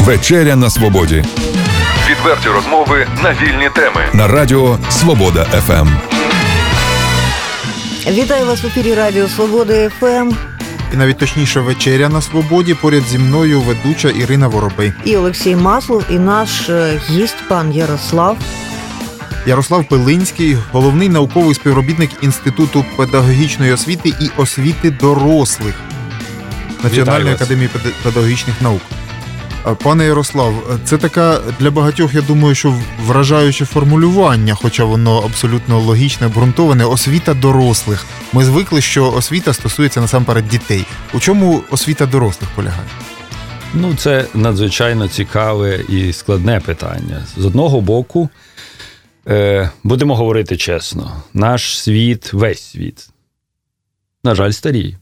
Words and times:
Вечеря 0.00 0.56
на 0.56 0.70
свободі. 0.70 1.24
Відверті 2.10 2.48
розмови 2.48 3.06
на 3.22 3.32
вільні 3.32 3.70
теми. 3.74 4.00
На 4.12 4.28
радіо 4.28 4.78
Свобода 4.90 5.44
ФМ. 5.44 5.88
Вітаю 8.10 8.46
вас 8.46 8.62
в 8.62 8.66
ефірі 8.66 8.94
Радіо 8.94 9.28
Свобода 9.28 9.88
ФМ. 9.88 10.32
І 10.92 10.96
навіть 10.96 11.18
точніше 11.18 11.60
вечеря 11.60 12.08
на 12.08 12.22
свободі. 12.22 12.74
Поряд 12.74 13.02
зі 13.02 13.18
мною 13.18 13.60
ведуча 13.60 14.08
Ірина 14.08 14.48
Воробей. 14.48 14.92
І 15.04 15.16
Олексій 15.16 15.56
Маслов, 15.56 16.04
і 16.10 16.18
наш 16.18 16.68
е, 16.68 17.00
гість 17.10 17.48
пан 17.48 17.72
Ярослав. 17.72 18.38
Ярослав 19.46 19.84
Пилинський, 19.84 20.58
головний 20.72 21.08
науковий 21.08 21.54
співробітник 21.54 22.10
Інституту 22.20 22.84
педагогічної 22.96 23.72
освіти 23.72 24.08
і 24.08 24.30
освіти 24.36 24.90
дорослих 24.90 25.74
Національної 26.82 27.34
академії 27.34 27.70
педагогічних 28.02 28.62
наук. 28.62 28.82
Пане 29.82 30.04
Ярослав, 30.04 30.78
це 30.84 30.98
така 30.98 31.40
для 31.60 31.70
багатьох, 31.70 32.14
я 32.14 32.20
думаю, 32.22 32.54
що 32.54 32.74
вражаюче 33.06 33.64
формулювання, 33.64 34.54
хоча 34.54 34.84
воно 34.84 35.18
абсолютно 35.18 35.80
логічне, 35.80 36.26
обґрунтоване, 36.26 36.84
освіта 36.84 37.34
дорослих. 37.34 38.06
Ми 38.32 38.44
звикли, 38.44 38.80
що 38.80 39.12
освіта 39.12 39.52
стосується 39.52 40.00
насамперед 40.00 40.48
дітей. 40.48 40.84
У 41.14 41.20
чому 41.20 41.62
освіта 41.70 42.06
дорослих 42.06 42.50
полягає? 42.50 42.88
Ну, 43.74 43.94
це 43.94 44.26
надзвичайно 44.34 45.08
цікаве 45.08 45.80
і 45.88 46.12
складне 46.12 46.60
питання. 46.60 47.26
З 47.36 47.44
одного 47.44 47.80
боку, 47.80 48.28
е, 49.28 49.70
будемо 49.82 50.16
говорити 50.16 50.56
чесно, 50.56 51.22
наш 51.34 51.78
світ, 51.78 52.32
весь 52.32 52.62
світ, 52.62 53.08
на 54.24 54.34
жаль, 54.34 54.50
старіє. 54.50 54.96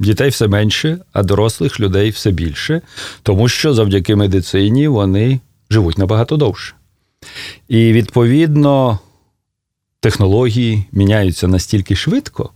Дітей 0.00 0.28
все 0.30 0.48
менше, 0.48 0.98
а 1.12 1.22
дорослих 1.22 1.80
людей 1.80 2.10
все 2.10 2.30
більше, 2.30 2.80
тому 3.22 3.48
що 3.48 3.74
завдяки 3.74 4.16
медицині 4.16 4.88
вони 4.88 5.40
живуть 5.70 5.98
набагато 5.98 6.36
довше. 6.36 6.74
І 7.68 7.92
відповідно 7.92 8.98
технології 10.00 10.84
міняються 10.92 11.48
настільки 11.48 11.96
швидко, 11.96 12.50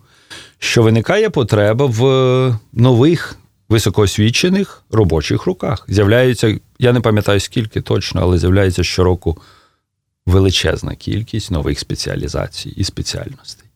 що 0.59 0.83
виникає 0.83 1.31
потреба 1.31 1.87
в 1.87 2.03
нових 2.73 3.39
високоосвічених 3.69 4.83
робочих 4.91 5.47
руках. 5.47 5.85
З'являються, 5.89 6.59
я 6.79 6.93
не 6.93 7.01
пам'ятаю 7.01 7.41
скільки 7.41 7.81
точно, 7.81 8.21
але 8.21 8.39
з'являється 8.39 8.85
щороку 8.85 9.39
величезна 10.27 10.95
кількість 10.95 11.51
нових 11.51 11.79
спеціалізацій 11.79 12.69
і 12.69 12.85
спеціальностей. 12.85 13.68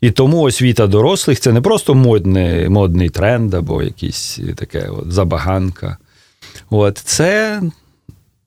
І 0.00 0.10
тому 0.10 0.42
освіта 0.42 0.86
дорослих 0.86 1.40
це 1.40 1.52
не 1.52 1.60
просто 1.60 1.94
модний 1.94 2.68
модний 2.68 3.08
тренд 3.08 3.54
або 3.54 3.82
якийсь 3.82 4.40
таке 4.56 4.88
от 4.88 5.12
забаганка. 5.12 5.96
От, 6.70 6.98
Це 6.98 7.62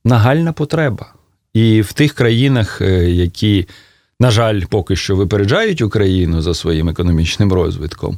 нагальна 0.05 0.53
потреба. 0.53 1.13
І 1.53 1.81
в 1.81 1.93
тих 1.93 2.13
країнах, 2.13 2.81
е, 2.81 3.09
які, 3.09 3.67
на 4.19 4.31
жаль, 4.31 4.61
поки 4.69 4.95
що 4.95 5.15
випереджають 5.15 5.81
Україну 5.81 6.41
за 6.41 6.53
своїм 6.53 6.89
економічним 6.89 7.53
розвитком, 7.53 8.17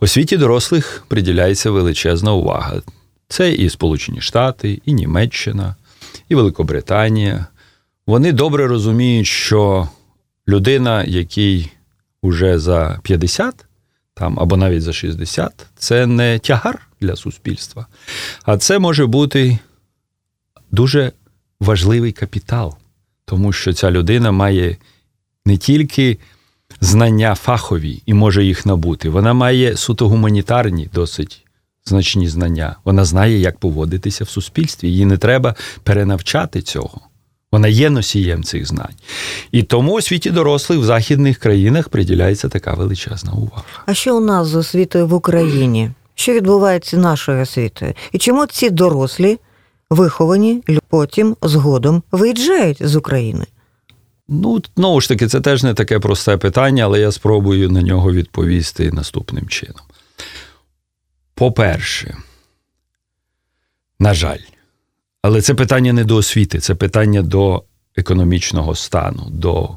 освіті 0.00 0.36
дорослих 0.36 1.04
приділяється 1.08 1.70
величезна 1.70 2.32
увага. 2.32 2.82
Це 3.28 3.52
і 3.52 3.70
Сполучені 3.70 4.20
Штати, 4.20 4.82
і 4.84 4.92
Німеччина, 4.92 5.76
і 6.28 6.34
Великобританія. 6.34 7.46
Вони 8.06 8.32
добре 8.32 8.66
розуміють, 8.66 9.26
що 9.26 9.88
людина, 10.48 11.04
який 11.04 11.70
уже 12.22 12.58
за 12.58 13.00
50 13.02 13.66
там, 14.14 14.40
або 14.40 14.56
навіть 14.56 14.82
за 14.82 14.92
60, 14.92 15.66
це 15.76 16.06
не 16.06 16.38
тягар 16.38 16.88
для 17.00 17.16
суспільства, 17.16 17.86
а 18.44 18.58
це 18.58 18.78
може 18.78 19.06
бути 19.06 19.58
дуже 20.70 21.12
важливий 21.60 22.12
капітал, 22.12 22.74
тому 23.24 23.52
що 23.52 23.72
ця 23.72 23.90
людина 23.90 24.32
має 24.32 24.76
не 25.46 25.56
тільки 25.56 26.18
знання 26.80 27.34
фахові 27.34 28.02
і 28.06 28.14
може 28.14 28.44
їх 28.44 28.66
набути, 28.66 29.08
вона 29.08 29.32
має 29.32 29.76
суто 29.76 30.08
гуманітарні 30.08 30.90
досить. 30.94 31.46
Значні 31.84 32.28
знання. 32.28 32.76
Вона 32.84 33.04
знає, 33.04 33.38
як 33.38 33.58
поводитися 33.58 34.24
в 34.24 34.28
суспільстві. 34.28 34.90
Їй 34.90 35.04
не 35.04 35.18
треба 35.18 35.54
перенавчати 35.82 36.62
цього. 36.62 37.00
Вона 37.52 37.68
є 37.68 37.90
носієм 37.90 38.44
цих 38.44 38.66
знань. 38.66 38.94
І 39.52 39.62
тому 39.62 39.92
у 39.92 40.00
світі 40.00 40.30
дорослих 40.30 40.78
в 40.78 40.84
західних 40.84 41.38
країнах 41.38 41.88
приділяється 41.88 42.48
така 42.48 42.74
величезна 42.74 43.32
увага. 43.32 43.64
А 43.86 43.94
що 43.94 44.16
у 44.16 44.20
нас 44.20 44.46
з 44.46 44.54
освітою 44.54 45.06
в 45.06 45.14
Україні? 45.14 45.90
Що 46.14 46.32
відбувається 46.32 46.96
нашою 46.96 47.42
освітою? 47.42 47.94
І 48.12 48.18
чому 48.18 48.46
ці 48.46 48.70
дорослі 48.70 49.38
виховані 49.90 50.62
потім 50.88 51.36
згодом 51.42 52.02
виїжджають 52.12 52.78
з 52.80 52.96
України? 52.96 53.46
Ну, 54.28 54.62
знову 54.76 55.00
ж 55.00 55.08
таки, 55.08 55.26
це 55.26 55.40
теж 55.40 55.62
не 55.62 55.74
таке 55.74 55.98
просте 55.98 56.36
питання, 56.36 56.84
але 56.84 57.00
я 57.00 57.12
спробую 57.12 57.70
на 57.70 57.82
нього 57.82 58.12
відповісти 58.12 58.92
наступним 58.92 59.48
чином. 59.48 59.82
По-перше, 61.34 62.16
на 63.98 64.14
жаль. 64.14 64.38
Але 65.22 65.40
це 65.40 65.54
питання 65.54 65.92
не 65.92 66.04
до 66.04 66.16
освіти, 66.16 66.58
це 66.58 66.74
питання 66.74 67.22
до 67.22 67.64
економічного 67.96 68.74
стану, 68.74 69.26
до 69.30 69.68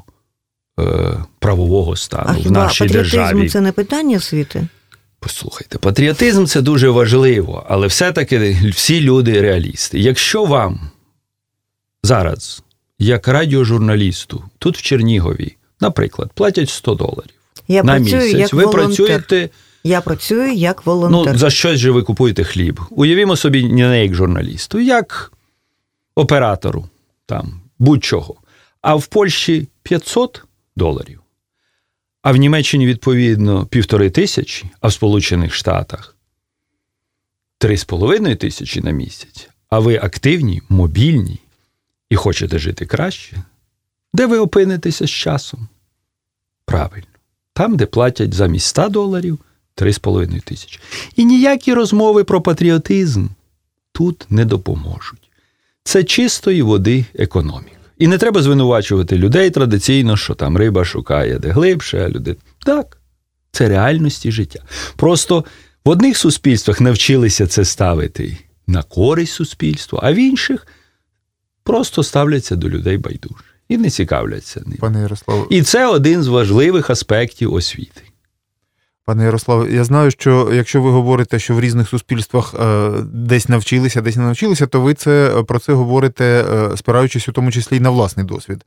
е, 0.80 1.14
правового 1.38 1.96
стану 1.96 2.24
а 2.26 2.32
в 2.32 2.36
хіба 2.36 2.50
нашій 2.50 2.86
державі. 2.86 3.48
Це 3.48 3.60
не 3.60 3.72
питання 3.72 4.16
освіти? 4.16 4.66
Послухайте, 5.20 5.78
патріотизм 5.78 6.44
це 6.44 6.62
дуже 6.62 6.88
важливо, 6.88 7.66
але 7.68 7.86
все-таки 7.86 8.58
всі 8.74 9.00
люди 9.00 9.40
реалісти. 9.40 9.98
Якщо 9.98 10.44
вам 10.44 10.80
зараз, 12.02 12.62
як 12.98 13.28
радіожурналісту, 13.28 14.44
тут 14.58 14.78
в 14.78 14.82
Чернігові, 14.82 15.56
наприклад, 15.80 16.30
платять 16.34 16.70
100 16.70 16.94
доларів 16.94 17.34
Я 17.68 17.82
на 17.82 17.94
працюю 17.94 18.22
місяць, 18.22 18.40
як 18.40 18.52
ви 18.52 18.64
волонтер. 18.64 18.86
працюєте. 18.86 19.48
Я 19.84 20.00
працюю 20.00 20.52
як 20.52 20.86
волонтер. 20.86 21.32
Ну, 21.32 21.38
за 21.38 21.50
щось 21.50 21.78
же 21.78 21.90
ви 21.90 22.02
купуєте 22.02 22.44
хліб. 22.44 22.80
Уявімо 22.90 23.36
собі, 23.36 23.68
не 23.68 24.02
як 24.02 24.14
журналісту, 24.14 24.80
як 24.80 25.32
оператору, 26.14 26.88
там, 27.26 27.60
будь-чого. 27.78 28.34
А 28.80 28.94
в 28.94 29.06
Польщі 29.06 29.68
500 29.82 30.44
доларів. 30.76 31.20
А 32.22 32.32
в 32.32 32.36
Німеччині, 32.36 32.86
відповідно, 32.86 33.66
півтори 33.66 34.10
тисячі, 34.10 34.70
а 34.80 34.88
в 34.88 34.92
Сполучених 34.92 35.54
Штатах 35.54 36.16
3,5 37.60 38.36
тисячі 38.36 38.80
на 38.80 38.90
місяць. 38.90 39.48
А 39.68 39.78
ви 39.78 39.96
активні, 39.96 40.62
мобільні 40.68 41.38
і 42.10 42.16
хочете 42.16 42.58
жити 42.58 42.86
краще, 42.86 43.36
де 44.12 44.26
ви 44.26 44.38
опинитеся 44.38 45.06
з 45.06 45.10
часом? 45.10 45.68
Правильно, 46.64 47.06
там, 47.52 47.76
де 47.76 47.86
платять 47.86 48.34
замість 48.34 48.66
100 48.66 48.88
доларів 48.88 49.38
3,5 49.76 50.40
тисячі. 50.40 50.80
І 51.16 51.24
ніякі 51.24 51.74
розмови 51.74 52.24
про 52.24 52.40
патріотизм 52.40 53.26
тут 53.92 54.26
не 54.30 54.44
допоможуть. 54.44 55.30
Це 55.84 56.04
чистої 56.04 56.62
води 56.62 57.04
економіка. 57.14 57.70
І 57.98 58.06
не 58.06 58.18
треба 58.18 58.42
звинувачувати 58.42 59.18
людей 59.18 59.50
традиційно, 59.50 60.16
що 60.16 60.34
там 60.34 60.56
риба 60.56 60.84
шукає 60.84 61.38
де 61.38 61.48
глибше, 61.48 62.04
а 62.04 62.08
люди. 62.08 62.36
Так, 62.64 62.98
це 63.52 63.68
реальності 63.68 64.32
життя. 64.32 64.60
Просто 64.96 65.44
в 65.84 65.88
одних 65.88 66.16
суспільствах 66.16 66.80
навчилися 66.80 67.46
це 67.46 67.64
ставити 67.64 68.38
на 68.66 68.82
користь 68.82 69.32
суспільству, 69.32 70.00
а 70.02 70.12
в 70.12 70.14
інших 70.14 70.66
просто 71.62 72.02
ставляться 72.02 72.56
до 72.56 72.68
людей 72.68 72.98
байдуже 72.98 73.44
і 73.68 73.76
не 73.76 73.90
цікавляться 73.90 74.62
ним. 74.66 74.78
Пане 74.78 75.00
Ярослав. 75.00 75.46
І 75.50 75.62
це 75.62 75.86
один 75.86 76.22
з 76.22 76.26
важливих 76.26 76.90
аспектів 76.90 77.54
освіти. 77.54 78.02
Пане 79.06 79.24
Ярославе, 79.24 79.72
я 79.72 79.84
знаю, 79.84 80.10
що 80.10 80.50
якщо 80.52 80.82
ви 80.82 80.90
говорите, 80.90 81.38
що 81.38 81.54
в 81.54 81.60
різних 81.60 81.88
суспільствах 81.88 82.54
е, 82.54 82.90
десь 83.12 83.48
навчилися, 83.48 84.00
десь 84.00 84.16
не 84.16 84.22
навчилися, 84.22 84.66
то 84.66 84.80
ви 84.80 84.94
це 84.94 85.42
про 85.48 85.58
це 85.58 85.72
говорите, 85.72 86.24
е, 86.24 86.76
спираючись 86.76 87.28
у 87.28 87.32
тому 87.32 87.52
числі 87.52 87.76
й 87.76 87.80
на 87.80 87.90
власний 87.90 88.26
досвід. 88.26 88.64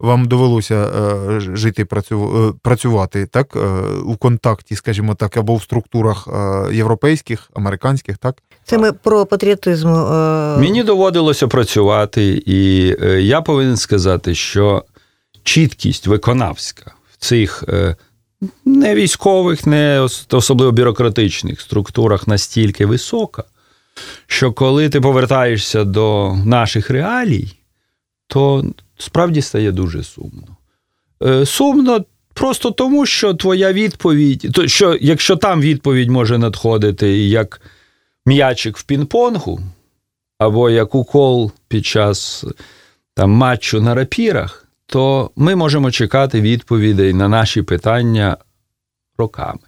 Вам 0.00 0.28
довелося 0.28 0.74
е, 0.74 1.40
жити 1.40 1.84
працю, 1.84 2.58
працювати 2.62 3.26
так 3.26 3.56
у 4.04 4.16
контакті, 4.16 4.76
скажімо 4.76 5.14
так, 5.14 5.36
або 5.36 5.56
в 5.56 5.62
структурах 5.62 6.28
європейських, 6.72 7.50
американських, 7.54 8.18
так? 8.18 8.42
Це 8.64 8.78
ми 8.78 8.92
про 8.92 9.26
патріотизм. 9.26 9.88
Мені 10.58 10.82
доводилося 10.82 11.48
працювати, 11.48 12.42
і 12.46 12.86
я 13.26 13.40
повинен 13.40 13.76
сказати, 13.76 14.34
що 14.34 14.84
чіткість 15.42 16.06
виконавська 16.06 16.94
в 17.12 17.16
цих 17.16 17.64
не 18.64 18.94
військових, 18.94 19.66
не 19.66 20.08
особливо 20.30 20.72
бюрократичних 20.72 21.60
структурах 21.60 22.28
настільки 22.28 22.86
висока, 22.86 23.44
що 24.26 24.52
коли 24.52 24.88
ти 24.88 25.00
повертаєшся 25.00 25.84
до 25.84 26.36
наших 26.44 26.90
реалій, 26.90 27.52
то 28.26 28.64
справді 28.98 29.42
стає 29.42 29.72
дуже 29.72 30.02
сумно. 30.02 30.56
Е, 31.24 31.46
сумно 31.46 32.04
просто 32.34 32.70
тому, 32.70 33.06
що 33.06 33.34
твоя 33.34 33.72
відповідь, 33.72 34.48
то 34.52 34.68
що 34.68 34.98
якщо 35.00 35.36
там 35.36 35.60
відповідь 35.60 36.10
може 36.10 36.38
надходити 36.38 37.08
як 37.18 37.60
м'ячик 38.26 38.76
в 38.76 38.84
пінг-понгу, 38.88 39.60
або 40.38 40.70
як 40.70 40.94
укол 40.94 41.52
під 41.68 41.86
час 41.86 42.44
там, 43.14 43.30
матчу 43.30 43.80
на 43.80 43.94
рапірах, 43.94 44.61
то 44.92 45.30
ми 45.36 45.56
можемо 45.56 45.90
чекати 45.90 46.40
відповідей 46.40 47.12
на 47.12 47.28
наші 47.28 47.62
питання 47.62 48.36
роками. 49.18 49.60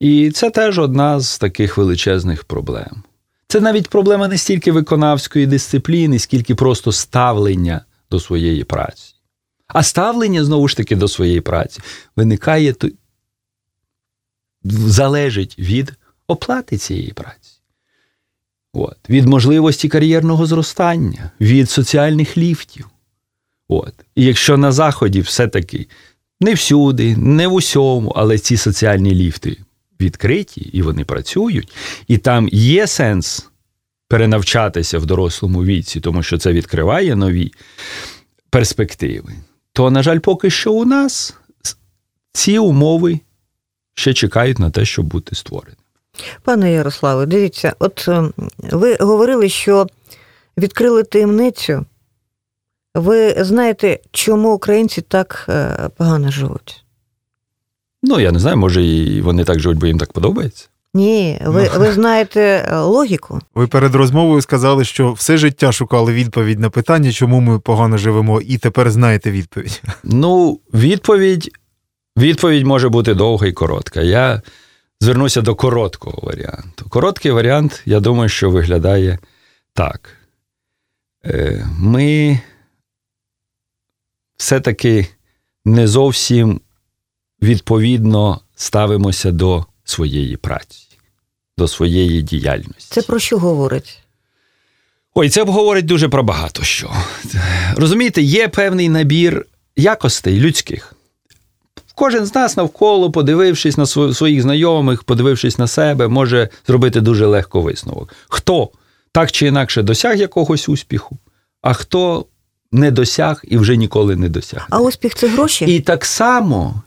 І 0.00 0.30
це 0.30 0.50
теж 0.50 0.78
одна 0.78 1.20
з 1.20 1.38
таких 1.38 1.78
величезних 1.78 2.44
проблем. 2.44 3.02
Це 3.46 3.60
навіть 3.60 3.88
проблема 3.88 4.28
не 4.28 4.38
стільки 4.38 4.72
виконавської 4.72 5.46
дисципліни, 5.46 6.18
скільки 6.18 6.54
просто 6.54 6.92
ставлення 6.92 7.80
до 8.10 8.20
своєї 8.20 8.64
праці. 8.64 9.14
А 9.66 9.82
ставлення, 9.82 10.44
знову 10.44 10.68
ж 10.68 10.76
таки, 10.76 10.96
до 10.96 11.08
своєї 11.08 11.40
праці 11.40 11.80
виникає 12.16 12.74
залежить 14.64 15.58
від 15.58 15.92
оплати 16.26 16.76
цієї 16.76 17.12
праці, 17.12 17.52
От. 18.72 18.96
від 19.10 19.26
можливості 19.26 19.88
кар'єрного 19.88 20.46
зростання, 20.46 21.30
від 21.40 21.70
соціальних 21.70 22.38
ліфтів. 22.38 22.90
От. 23.68 23.94
І 24.14 24.24
якщо 24.24 24.56
на 24.56 24.72
Заході 24.72 25.20
все-таки 25.20 25.86
не 26.40 26.54
всюди, 26.54 27.16
не 27.16 27.48
в 27.48 27.52
усьому, 27.52 28.12
але 28.16 28.38
ці 28.38 28.56
соціальні 28.56 29.14
ліфти 29.14 29.56
відкриті 30.00 30.70
і 30.72 30.82
вони 30.82 31.04
працюють, 31.04 31.72
і 32.08 32.18
там 32.18 32.48
є 32.52 32.86
сенс 32.86 33.48
перенавчатися 34.08 34.98
в 34.98 35.06
дорослому 35.06 35.64
віці, 35.64 36.00
тому 36.00 36.22
що 36.22 36.38
це 36.38 36.52
відкриває 36.52 37.16
нові 37.16 37.52
перспективи, 38.50 39.32
то, 39.72 39.90
на 39.90 40.02
жаль, 40.02 40.18
поки 40.18 40.50
що 40.50 40.72
у 40.72 40.84
нас 40.84 41.34
ці 42.32 42.58
умови 42.58 43.20
ще 43.94 44.14
чекають 44.14 44.58
на 44.58 44.70
те, 44.70 44.84
щоб 44.84 45.06
бути 45.06 45.34
створеними. 45.34 45.76
Пане 46.42 46.72
Ярославе, 46.72 47.26
дивіться, 47.26 47.74
от 47.78 48.04
ем, 48.08 48.32
ви 48.58 48.96
говорили, 49.00 49.48
що 49.48 49.86
відкрили 50.58 51.02
таємницю. 51.02 51.86
Ви 52.98 53.34
знаєте, 53.44 53.98
чому 54.12 54.52
українці 54.54 55.00
так 55.00 55.46
е, 55.48 55.88
погано 55.96 56.30
живуть? 56.30 56.84
Ну, 58.02 58.20
я 58.20 58.32
не 58.32 58.38
знаю, 58.38 58.56
може, 58.56 58.84
і 58.84 59.20
вони 59.20 59.44
так 59.44 59.60
живуть, 59.60 59.78
бо 59.78 59.86
їм 59.86 59.98
так 59.98 60.12
подобається. 60.12 60.68
Ні, 60.94 61.38
ви, 61.44 61.70
Ну. 61.74 61.80
ви 61.80 61.92
знаєте 61.92 62.40
е, 62.68 62.76
логіку. 62.78 63.40
Ви 63.54 63.66
перед 63.66 63.94
розмовою 63.94 64.40
сказали, 64.42 64.84
що 64.84 65.12
все 65.12 65.36
життя 65.36 65.72
шукали 65.72 66.12
відповідь 66.12 66.60
на 66.60 66.70
питання, 66.70 67.12
чому 67.12 67.40
ми 67.40 67.58
погано 67.58 67.98
живемо, 67.98 68.40
і 68.40 68.58
тепер 68.58 68.90
знаєте 68.90 69.30
відповідь. 69.30 69.82
Ну, 70.04 70.60
відповідь, 70.74 71.50
відповідь 72.18 72.66
може 72.66 72.88
бути 72.88 73.14
довга 73.14 73.46
і 73.46 73.52
коротка. 73.52 74.00
Я 74.00 74.42
звернуся 75.00 75.40
до 75.40 75.54
короткого 75.54 76.18
варіанту. 76.22 76.86
Короткий 76.88 77.30
варіант, 77.32 77.82
я 77.86 78.00
думаю, 78.00 78.28
що 78.28 78.50
виглядає 78.50 79.18
так. 79.74 80.10
Е, 81.24 81.66
Ми 81.78 82.40
все-таки 84.38 85.06
не 85.64 85.88
зовсім 85.88 86.60
відповідно 87.42 88.40
ставимося 88.56 89.32
до 89.32 89.66
своєї 89.84 90.36
праці, 90.36 90.86
до 91.58 91.68
своєї 91.68 92.22
діяльності. 92.22 92.94
Це 92.94 93.02
про 93.02 93.18
що 93.18 93.38
говорить? 93.38 93.98
Ой, 95.14 95.28
це 95.28 95.42
говорить 95.42 95.86
дуже 95.86 96.08
про 96.08 96.22
багато 96.22 96.62
що. 96.62 96.90
Розумієте, 97.76 98.22
є 98.22 98.48
певний 98.48 98.88
набір 98.88 99.46
якостей 99.76 100.40
людських. 100.40 100.94
Кожен 101.94 102.26
з 102.26 102.34
нас 102.34 102.56
навколо, 102.56 103.10
подивившись 103.10 103.76
на 103.76 103.86
своїх 103.86 104.42
знайомих, 104.42 105.04
подивившись 105.04 105.58
на 105.58 105.66
себе, 105.66 106.08
може 106.08 106.48
зробити 106.66 107.00
дуже 107.00 107.26
легко 107.26 107.60
висновок. 107.60 108.14
Хто 108.28 108.70
так 109.12 109.32
чи 109.32 109.46
інакше 109.46 109.82
досяг 109.82 110.16
якогось 110.16 110.68
успіху, 110.68 111.18
а 111.62 111.72
хто 111.72 112.26
не 112.72 112.90
досяг 112.90 113.42
і 113.44 113.58
вже 113.58 113.76
ніколи 113.76 114.16
не 114.16 114.28
досяг. 114.28 114.66
А 114.70 114.80
успіх 114.80 115.14
це 115.14 115.28
гроші? 115.28 115.64
І 115.64 115.80
так 115.80 116.04
само, 116.04 116.82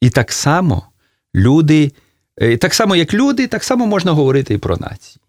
і 0.00 0.10
так 0.10 0.32
само 0.32 0.86
люди, 1.34 1.92
е, 2.36 2.56
так 2.56 2.74
само, 2.74 2.96
як 2.96 3.14
люди, 3.14 3.46
так 3.46 3.64
само 3.64 3.86
можна 3.86 4.12
говорити 4.12 4.54
і 4.54 4.58
про 4.58 4.76
нації. 4.76 5.20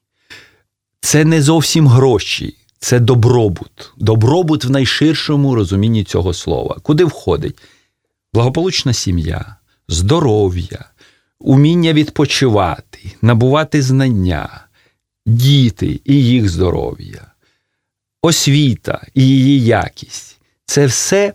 Це 1.01 1.25
не 1.25 1.41
зовсім 1.41 1.87
гроші, 1.87 2.57
це 2.79 2.99
добробут. 2.99 3.93
Добробут 3.97 4.65
в 4.65 4.69
найширшому 4.69 5.55
розумінні 5.55 6.03
цього 6.03 6.33
слова. 6.33 6.77
Куди 6.83 7.05
входить? 7.05 7.57
Благополучна 8.33 8.93
сім'я, 8.93 9.55
здоров'я, 9.87 10.85
уміння 11.39 11.93
відпочивати, 11.93 12.99
набувати 13.21 13.81
знання, 13.81 14.65
діти 15.25 16.01
і 16.05 16.25
їх 16.25 16.49
здоров'я, 16.49 17.28
освіта 18.21 19.01
і 19.13 19.27
її 19.27 19.65
якість. 19.65 20.39
Це 20.65 20.85
все. 20.85 21.33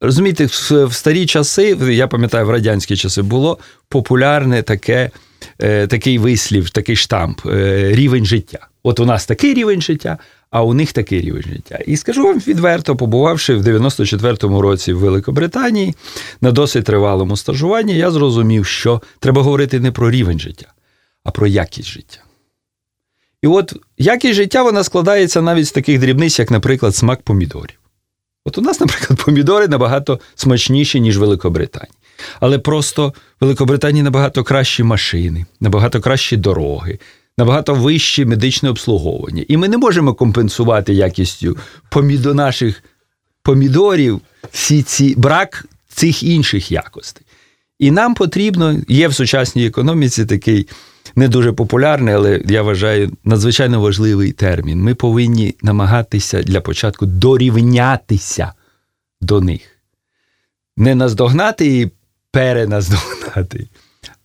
Розумієте, 0.00 0.46
в 0.70 0.92
старі 0.92 1.26
часи, 1.26 1.78
я 1.90 2.08
пам'ятаю, 2.08 2.46
в 2.46 2.50
радянські 2.50 2.96
часи 2.96 3.22
було 3.22 3.58
популярне 3.88 4.62
таке, 4.62 5.10
е, 5.58 5.86
такий 5.86 6.18
вислів, 6.18 6.70
такий 6.70 6.96
штамп 6.96 7.46
е, 7.46 7.88
рівень 7.94 8.24
життя. 8.24 8.58
От 8.82 9.00
у 9.00 9.06
нас 9.06 9.26
такий 9.26 9.54
рівень 9.54 9.82
життя, 9.82 10.18
а 10.50 10.62
у 10.62 10.74
них 10.74 10.92
такий 10.92 11.20
рівень 11.20 11.42
життя. 11.42 11.78
І 11.86 11.96
скажу 11.96 12.24
вам 12.24 12.38
відверто, 12.38 12.96
побувавши 12.96 13.54
в 13.54 13.62
94-му 13.62 14.62
році 14.62 14.92
в 14.92 14.98
Великобританії 14.98 15.94
на 16.40 16.52
досить 16.52 16.84
тривалому 16.84 17.36
стажуванні, 17.36 17.96
я 17.96 18.10
зрозумів, 18.10 18.66
що 18.66 19.02
треба 19.20 19.42
говорити 19.42 19.80
не 19.80 19.92
про 19.92 20.10
рівень 20.10 20.40
життя, 20.40 20.66
а 21.24 21.30
про 21.30 21.46
якість 21.46 21.88
життя. 21.88 22.20
І 23.42 23.46
от 23.46 23.74
якість 23.98 24.34
життя 24.34 24.62
вона 24.62 24.84
складається 24.84 25.42
навіть 25.42 25.66
з 25.66 25.72
таких 25.72 26.00
дрібниць, 26.00 26.38
як, 26.38 26.50
наприклад, 26.50 26.96
смак 26.96 27.22
помідорів. 27.22 27.78
От 28.44 28.58
у 28.58 28.60
нас, 28.60 28.80
наприклад, 28.80 29.22
помідори 29.24 29.68
набагато 29.68 30.20
смачніші, 30.34 31.00
ніж 31.00 31.18
в 31.18 31.20
Великобританії. 31.20 31.92
Але 32.40 32.58
просто 32.58 33.08
в 33.08 33.12
Великобританії 33.40 34.02
набагато 34.02 34.44
кращі 34.44 34.82
машини, 34.82 35.46
набагато 35.60 36.00
кращі 36.00 36.36
дороги, 36.36 36.98
набагато 37.38 37.74
вище 37.74 38.24
медичне 38.24 38.70
обслуговування. 38.70 39.44
І 39.48 39.56
ми 39.56 39.68
не 39.68 39.78
можемо 39.78 40.14
компенсувати 40.14 40.94
якістю 40.94 41.56
помідо 41.90 42.34
наших 42.34 42.82
помідорів 43.42 44.20
всі 44.52 44.82
ці 44.82 45.14
брак 45.16 45.66
цих 45.88 46.22
інших 46.22 46.72
якостей. 46.72 47.26
І 47.78 47.90
нам 47.90 48.14
потрібно, 48.14 48.76
є 48.88 49.08
в 49.08 49.14
сучасній 49.14 49.66
економіці 49.66 50.26
такий 50.26 50.68
не 51.16 51.28
дуже 51.28 51.52
популярний, 51.52 52.14
але 52.14 52.42
я 52.46 52.62
вважаю 52.62 53.12
надзвичайно 53.24 53.80
важливий 53.80 54.32
термін. 54.32 54.80
Ми 54.82 54.94
повинні 54.94 55.54
намагатися 55.62 56.42
для 56.42 56.60
початку 56.60 57.06
дорівнятися 57.06 58.52
до 59.20 59.40
них. 59.40 59.62
Не 60.76 60.94
наздогнати 60.94 61.80
і 61.80 61.90
переназдогнати, 62.30 63.68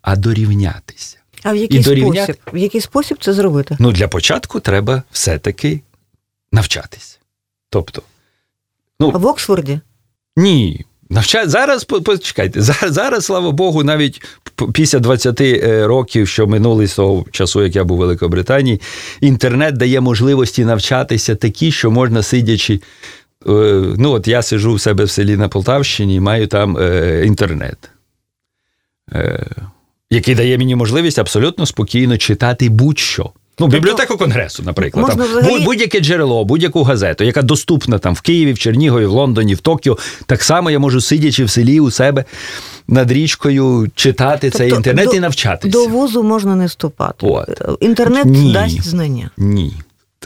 а 0.02 0.16
дорівнятися. 0.16 1.18
А 1.44 1.54
в 1.54 1.56
який 1.56 1.80
І 1.80 1.84
дорівняти- 1.84 2.34
спосіб? 2.34 2.54
В 2.54 2.58
який 2.58 2.82
спосіб 2.82 3.18
це 3.22 3.34
зробити? 3.34 3.78
Ну, 3.80 3.92
для 3.92 4.08
початку 4.08 4.60
треба 4.60 5.04
все-таки 5.12 5.82
навчатися. 6.52 7.18
Тобто, 7.70 8.02
ну, 9.00 9.12
В 9.12 9.26
Оксфорді? 9.26 9.80
ні. 10.36 10.86
Навча... 11.10 11.48
Зараз 11.48 11.84
почекайте, 11.84 12.62
зараз, 12.62 13.26
слава 13.26 13.52
Богу, 13.52 13.84
навіть 13.84 14.22
після 14.74 15.00
20 15.00 15.42
е, 15.42 15.88
років, 15.88 16.28
що 16.28 16.48
минули 16.48 16.88
з 16.88 16.96
того 16.96 17.26
часу, 17.32 17.64
як 17.64 17.76
я 17.76 17.84
був 17.84 17.98
у 17.98 18.00
Великобританії, 18.00 18.82
інтернет 19.22 19.78
дає 19.78 20.02
можливості 20.02 20.66
навчатися 20.66 21.36
такі, 21.36 21.72
що 21.72 21.92
можна 21.92 22.24
сидячи. 22.24 22.74
е, 22.74 23.50
Ну, 23.98 24.12
от 24.12 24.28
я 24.28 24.42
сижу 24.42 24.74
в 24.74 24.82
себе 24.82 25.04
в 25.04 25.10
селі 25.10 25.38
на 25.38 25.48
Полтавщині 25.48 26.16
і 26.16 26.20
маю 26.20 26.48
там 26.48 26.78
е, 26.78 27.24
інтернет, 27.26 27.78
який 30.10 30.36
дає 30.36 30.58
мені 30.58 30.76
можливість 30.76 31.20
абсолютно 31.20 31.66
спокійно 31.66 32.18
читати 32.18 32.70
будь-що. 32.70 33.32
Ну, 33.60 33.68
бібліотеку 33.68 34.18
конгресу, 34.18 34.64
наприклад, 34.64 35.06
можна 35.08 35.24
там, 35.24 35.32
взагалі- 35.34 35.54
будь- 35.58 35.64
будь-яке 35.66 36.00
джерело, 36.00 36.46
будь-яку 36.46 36.84
газету, 36.84 37.24
яка 37.24 37.42
доступна 37.42 38.00
там 38.00 38.14
в 38.14 38.22
Києві, 38.22 38.54
в 38.54 38.60
Чернігові, 38.60 39.06
в 39.06 39.12
Лондоні, 39.12 39.56
в 39.56 39.60
Токіо. 39.60 39.98
Так 40.26 40.44
само 40.44 40.72
я 40.72 40.80
можу 40.80 41.02
сидячи 41.02 41.44
в 41.44 41.50
селі 41.50 41.80
у 41.80 41.92
себе 41.92 42.26
над 42.88 43.12
річкою, 43.12 43.90
читати 43.96 44.50
цей 44.50 44.70
Тобто 44.70 44.76
інтернет 44.78 45.06
до- 45.10 45.16
і 45.16 45.20
навчатися. 45.20 45.72
До 45.72 45.86
вузу 45.88 46.24
можна 46.24 46.56
не 46.56 46.66
вступати. 46.66 47.28
От. 47.28 47.62
Інтернет 47.80 48.26
Ні. 48.26 48.54
дасть 48.54 48.84
знання. 48.88 49.30
Ні. 49.38 49.74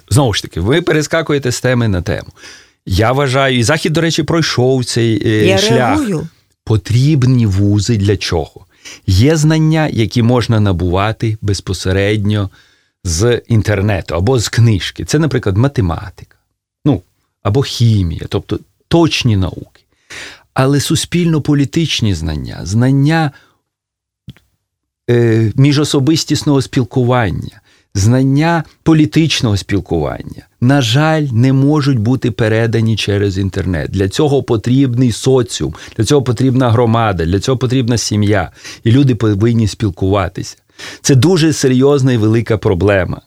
Знову 0.10 0.34
ж 0.34 0.42
таки, 0.42 0.60
ви 0.62 0.82
перескакуєте 0.82 1.52
з 1.52 1.62
теми 1.62 1.88
на 1.88 2.02
тему. 2.02 2.28
Я 2.86 3.12
вважаю, 3.12 3.58
і 3.58 3.64
Захід, 3.64 3.94
до 3.94 4.02
речі, 4.02 4.24
пройшов 4.24 4.86
цей 4.86 5.28
е, 5.28 5.46
Я 5.46 5.58
шлях. 5.58 5.72
реагую. 5.72 6.28
Потрібні 6.66 7.46
вузи 7.46 7.98
для 7.98 8.18
чого? 8.18 8.66
Є 9.08 9.36
знання, 9.36 9.90
які 9.94 10.24
можна 10.24 10.60
набувати 10.60 11.38
безпосередньо 11.42 12.50
з 13.04 13.42
інтернету 13.48 14.16
або 14.16 14.40
з 14.40 14.50
книжки. 14.50 15.06
Це, 15.06 15.20
наприклад, 15.20 15.58
математика, 15.58 16.38
ну, 16.86 17.02
або 17.44 17.62
хімія, 17.62 18.26
тобто 18.30 18.60
точні 18.88 19.38
науки. 19.38 19.84
Але 20.54 20.80
суспільно-політичні 20.80 22.14
знання, 22.14 22.60
знання 22.64 23.32
е, 25.10 25.52
міжособистісного 25.56 26.62
спілкування, 26.62 27.62
знання 27.96 28.64
політичного 28.84 29.58
спілкування, 29.58 30.48
на 30.62 30.82
жаль, 30.82 31.28
не 31.32 31.54
можуть 31.54 32.00
бути 32.00 32.32
передані 32.32 32.96
через 32.96 33.38
інтернет. 33.38 33.92
Для 33.92 34.10
цього 34.10 34.44
потрібний 34.44 35.12
соціум, 35.12 35.76
для 35.98 36.04
цього 36.04 36.22
потрібна 36.24 36.72
громада, 36.72 37.26
для 37.26 37.40
цього 37.40 37.58
потрібна 37.58 37.98
сім'я. 37.98 38.52
І 38.84 38.92
люди 38.92 39.16
повинні 39.16 39.68
спілкуватися. 39.68 40.58
Це 41.02 41.16
дуже 41.16 41.54
серйозна 41.54 42.14
і 42.14 42.18
велика 42.18 42.58
проблема. 42.58 43.22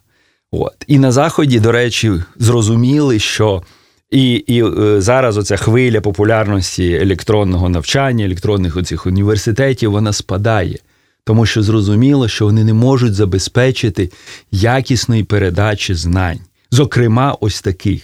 От. 0.51 0.75
І 0.87 0.99
на 0.99 1.13
Заході, 1.13 1.61
до 1.61 1.73
речі, 1.73 2.13
зрозуміли, 2.37 3.19
що 3.19 3.63
і 4.11 4.33
і 4.33 4.65
е, 4.65 5.01
зараз 5.01 5.39
оця 5.39 5.57
хвиля 5.57 6.01
популярності 6.01 6.93
електронного 6.93 7.69
навчання, 7.69 8.25
електронних 8.25 8.77
оцих 8.77 9.07
університетів, 9.07 9.91
вона 9.91 10.13
спадає 10.13 10.79
тому 11.25 11.47
що 11.47 11.63
зрозуміло, 11.63 12.29
що 12.29 12.45
вони 12.45 12.65
не 12.65 12.75
можуть 12.75 13.15
забезпечити 13.15 14.11
якісної 14.51 15.25
передачі 15.25 15.95
знань, 15.95 16.41
зокрема, 16.71 17.37
ось 17.41 17.63
таких 17.63 18.03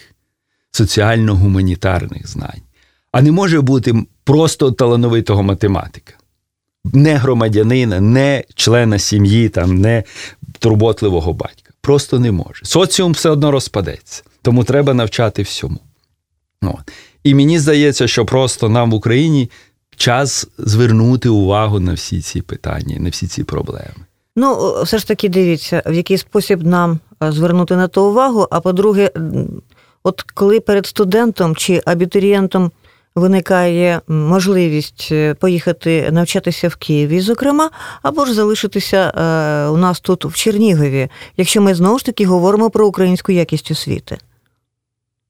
соціально-гуманітарних 0.70 2.28
знань. 2.28 2.62
А 3.12 3.22
не 3.22 3.32
може 3.32 3.60
бути 3.60 3.94
просто 4.24 4.72
талановитого 4.72 5.42
математика, 5.42 6.14
не 6.84 7.16
громадянина, 7.16 8.00
не 8.00 8.44
члена 8.54 8.98
сім'ї, 8.98 9.48
там, 9.48 9.78
не 9.78 10.04
турботливого 10.58 11.32
батька. 11.32 11.72
Просто 11.80 12.18
не 12.18 12.32
може. 12.32 12.64
Соціум 12.64 13.12
все 13.12 13.30
одно 13.30 13.50
розпадеться, 13.50 14.22
тому 14.42 14.64
треба 14.64 14.94
навчати 14.94 15.42
всьому. 15.42 15.78
От. 16.62 16.92
І 17.24 17.34
мені 17.34 17.58
здається, 17.58 18.08
що 18.08 18.26
просто 18.26 18.68
нам 18.68 18.90
в 18.90 18.94
Україні 18.94 19.50
час 19.96 20.48
звернути 20.58 21.28
увагу 21.28 21.80
на 21.80 21.92
всі 21.92 22.20
ці 22.20 22.42
питання, 22.42 22.96
на 22.98 23.10
всі 23.10 23.26
ці 23.26 23.44
проблеми. 23.44 24.06
Ну, 24.36 24.82
все 24.82 24.98
ж 24.98 25.06
таки, 25.06 25.28
дивіться, 25.28 25.82
в 25.86 25.92
який 25.92 26.18
спосіб 26.18 26.66
нам 26.66 26.98
е, 27.22 27.32
звернути 27.32 27.76
на 27.76 27.88
то 27.88 28.10
увагу. 28.10 28.46
А 28.50 28.60
по-друге, 28.60 29.10
от 30.02 30.22
коли 30.22 30.60
перед 30.60 30.86
студентом 30.86 31.56
чи 31.56 31.82
абітурієнтом 31.84 32.70
виникає 33.14 34.00
можливість 34.08 35.08
е, 35.12 35.34
поїхати 35.34 36.08
навчатися 36.12 36.68
в 36.68 36.76
Києві, 36.76 37.20
зокрема, 37.20 37.70
або 38.02 38.24
ж 38.24 38.34
залишитися 38.34 38.96
е, 38.96 39.68
у 39.68 39.76
нас 39.76 40.00
тут 40.00 40.24
в 40.24 40.34
Чернігові, 40.34 41.08
якщо 41.36 41.62
ми 41.62 41.74
знову 41.74 41.98
ж 41.98 42.04
таки 42.04 42.26
говоримо 42.26 42.70
про 42.70 42.86
українську 42.86 43.32
якість 43.32 43.70
освіти. 43.70 44.18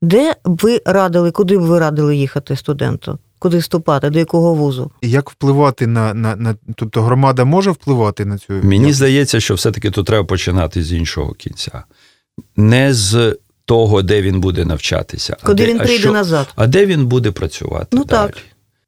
Де 0.02 0.32
б 0.32 0.60
ви 0.62 0.82
радили, 0.86 1.30
куди 1.30 1.58
б 1.58 1.60
ви 1.60 1.78
радили 1.78 2.16
їхати 2.16 2.56
студенту? 2.56 3.18
куди 3.40 3.58
вступати, 3.58 4.10
до 4.10 4.18
якого 4.18 4.54
вузу. 4.54 4.90
Як 5.02 5.30
впливати 5.30 5.86
на 5.86 6.14
на, 6.14 6.36
на 6.36 6.54
тобто 6.74 7.02
громада 7.02 7.44
може 7.44 7.70
впливати 7.70 8.24
на 8.24 8.38
цю 8.38 8.52
мені 8.52 8.92
здається, 8.92 9.40
що 9.40 9.54
все-таки 9.54 9.90
тут 9.90 10.06
треба 10.06 10.24
починати 10.24 10.82
з 10.82 10.92
іншого 10.92 11.32
кінця, 11.32 11.84
не 12.56 12.94
з 12.94 13.36
того, 13.70 14.02
де 14.02 14.22
він 14.22 14.40
буде 14.40 14.64
навчатися, 14.64 15.36
куди 15.44 15.64
а 15.64 15.66
він 15.66 15.78
прийде 15.78 15.94
а 15.94 15.98
що, 15.98 16.12
назад, 16.12 16.48
а 16.56 16.66
де 16.66 16.86
він 16.86 17.06
буде 17.06 17.30
працювати. 17.30 17.86
Ну 17.92 18.04
далі. 18.04 18.28
так. 18.28 18.38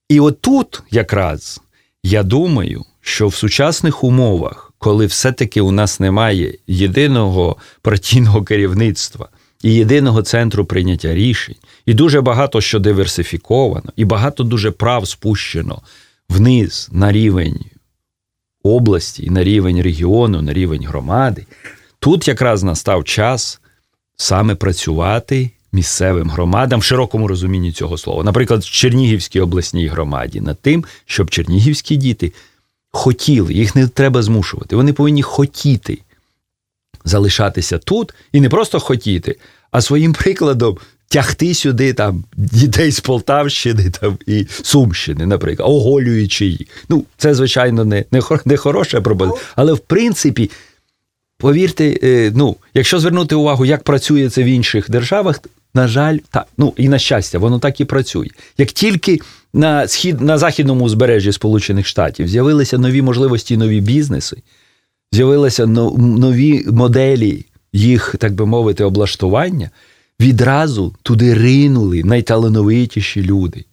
І 0.09 0.21
отут 0.21 0.83
якраз 0.91 1.61
я 2.03 2.23
думаю, 2.23 2.85
що 3.01 3.29
в 3.29 3.35
сучасних 3.35 4.05
умовах, 4.05 4.73
коли 4.79 5.07
все-таки 5.07 5.61
у 5.61 5.71
нас 5.71 6.01
немає 6.01 6.55
єдиного 6.67 7.57
партійного 7.83 8.43
керівництва 8.43 9.29
і 9.63 9.75
єдиного 9.75 10.23
центру 10.23 10.65
прийняття 10.65 11.15
рішень, 11.15 11.57
і 11.87 11.95
дуже 11.95 12.21
багато 12.21 12.61
що 12.61 12.79
диверсифіковано, 12.79 13.93
і 13.97 14.05
багато 14.05 14.45
дуже 14.45 14.71
прав 14.71 15.09
спущено 15.09 15.83
вниз 16.29 16.89
на 16.93 17.13
рівень 17.13 17.61
області, 18.63 19.31
на 19.31 19.45
рівень 19.45 19.83
регіону, 19.83 20.43
на 20.43 20.53
рівень 20.53 20.87
громади. 20.87 21.47
Тут 21.99 22.29
якраз 22.29 22.63
настав 22.63 23.05
час 23.05 23.62
саме 24.17 24.55
працювати 24.55 25.51
місцевим 25.73 26.31
громадам 26.31 26.81
в 26.81 26.85
широкому 26.85 27.29
розумінні 27.29 27.73
цього 27.73 27.99
слова. 27.99 28.25
Наприклад, 28.25 28.63
в 28.63 28.71
Чернігівській 28.71 29.41
обласній 29.41 29.87
громаді 29.87 30.41
над 30.41 30.61
тим, 30.61 30.85
щоб 31.07 31.31
чернігівські 31.31 31.97
діти 31.97 32.33
хотіли, 32.91 33.55
їх 33.55 33.77
не 33.77 33.89
треба 33.89 34.23
змушувати. 34.23 34.77
Вони 34.77 34.93
повинні 34.93 35.23
хотіти 35.23 35.99
залишатися 37.05 37.79
тут 37.79 38.15
і 38.33 38.41
не 38.41 38.49
просто 38.49 38.81
хотіти, 38.81 39.37
а 39.71 39.81
своїм 39.81 40.13
прикладом 40.13 40.79
тягти 41.09 41.55
сюди 41.55 41.93
там 41.93 42.25
дітей 42.37 42.91
з 42.91 43.01
Полтавщини 43.01 43.91
там 43.91 44.19
і 44.27 44.47
Сумщини, 44.63 45.27
наприклад, 45.27 45.69
оголюючи 45.69 46.47
їх. 46.47 46.69
Ну, 46.89 47.05
це, 47.17 47.35
звичайно, 47.35 47.85
не 47.85 48.05
не, 48.11 48.21
не 48.45 48.57
хороша 48.57 49.01
пропозиція, 49.01 49.45
але 49.57 49.73
в 49.73 49.79
принципі. 49.79 50.51
Повірте, 51.43 51.99
е, 52.03 52.33
ну, 52.35 52.57
якщо 52.75 53.01
звернути 53.01 53.35
увагу, 53.35 53.65
як 53.65 53.83
працює 53.83 54.31
це 54.31 54.43
в 54.43 54.47
інших 54.47 54.91
державах, 54.91 55.41
на 55.75 55.89
жаль, 55.89 56.19
так, 56.31 56.47
ну 56.59 56.75
і 56.77 56.89
на 56.89 56.99
щастя, 56.99 57.39
воно 57.39 57.59
так 57.59 57.81
і 57.81 57.85
працює. 57.85 58.27
Як 58.59 58.73
тільки 58.73 59.19
на 59.55 59.89
схід 59.89 60.21
на 60.21 60.39
західному 60.39 60.85
узбережжі 60.85 61.33
Сполучених 61.33 61.87
Штатів 61.87 62.29
з'явилися 62.29 62.79
нові 62.79 63.03
можливості, 63.03 63.57
нові 63.57 63.81
бізнеси, 63.81 64.37
з'явилися 65.13 65.67
нові 65.67 66.65
моделі 66.67 67.47
їх, 67.73 68.15
так 68.19 68.33
би 68.33 68.47
мовити, 68.47 68.85
облаштування, 68.85 69.71
відразу 70.21 70.95
туди 71.03 71.35
ринули 71.35 72.03
найталановитіші 72.05 73.23
люди 73.23 73.65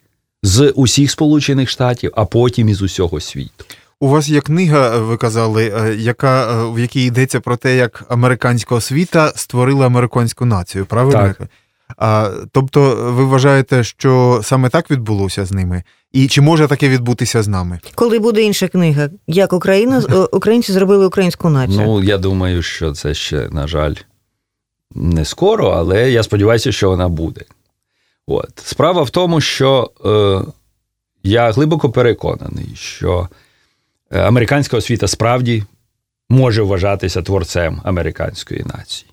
з 0.42 0.70
усіх 0.70 1.10
Сполучених 1.10 1.68
Штатів, 1.68 2.12
а 2.16 2.24
потім 2.24 2.68
із 2.68 2.82
усього 2.82 3.20
світу. 3.20 3.64
У 4.02 4.08
вас 4.08 4.28
є 4.28 4.40
книга, 4.40 4.98
ви 4.98 5.16
казали, 5.16 5.72
е, 5.76 5.94
яка 5.94 6.64
в 6.64 6.78
якій 6.78 7.04
йдеться 7.04 7.40
про 7.40 7.56
те, 7.56 7.76
як 7.76 8.04
американська 8.08 8.74
освіта 8.74 9.32
створила 9.36 9.86
американську 9.86 10.44
націю, 10.44 10.86
правильно? 10.86 11.34
Так. 11.38 11.48
А, 11.96 12.30
Тобто, 12.52 12.96
ви 12.96 13.24
вважаєте, 13.24 13.84
що 13.84 14.40
саме 14.44 14.68
так 14.68 14.90
відбулося 14.90 15.44
з 15.44 15.52
ними? 15.52 15.82
І 16.12 16.28
чи 16.28 16.40
може 16.40 16.66
таке 16.66 16.88
відбутися 16.88 17.42
з 17.42 17.48
нами? 17.48 17.80
Коли 17.94 18.18
буде 18.18 18.42
інша 18.42 18.68
книга, 18.68 19.08
як 19.26 19.52
Україна 19.52 20.02
е, 20.10 20.14
українці 20.16 20.72
зробили 20.72 21.06
українську 21.06 21.50
націю? 21.50 21.80
Ну 21.80 22.02
я 22.02 22.18
думаю, 22.18 22.62
що 22.62 22.92
це 22.92 23.14
ще, 23.14 23.48
на 23.48 23.66
жаль, 23.66 23.94
не 24.94 25.24
скоро, 25.24 25.68
але 25.68 26.10
я 26.10 26.22
сподіваюся, 26.22 26.72
що 26.72 26.90
вона 26.90 27.08
буде. 27.08 27.40
От. 28.26 28.50
Справа 28.64 29.02
в 29.02 29.10
тому, 29.10 29.40
що 29.40 29.90
е, 30.04 30.52
я 31.22 31.50
глибоко 31.50 31.90
переконаний, 31.90 32.70
що 32.74 33.28
е, 33.32 33.34
американська 34.10 34.76
освіта 34.76 35.08
справді 35.08 35.64
може 36.28 36.62
вважатися 36.62 37.22
творцем 37.22 37.80
американської 37.84 38.64
нації. 38.74 39.10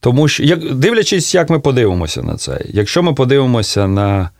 Тому 0.00 0.28
що, 0.28 0.42
як, 0.42 0.74
дивлячись, 0.74 1.34
як 1.34 1.50
ми 1.50 1.60
подивимося 1.60 2.22
на 2.22 2.36
це, 2.36 2.60
якщо 2.64 3.02
ми 3.02 3.14
подивимося 3.14 3.88
на 3.88 4.30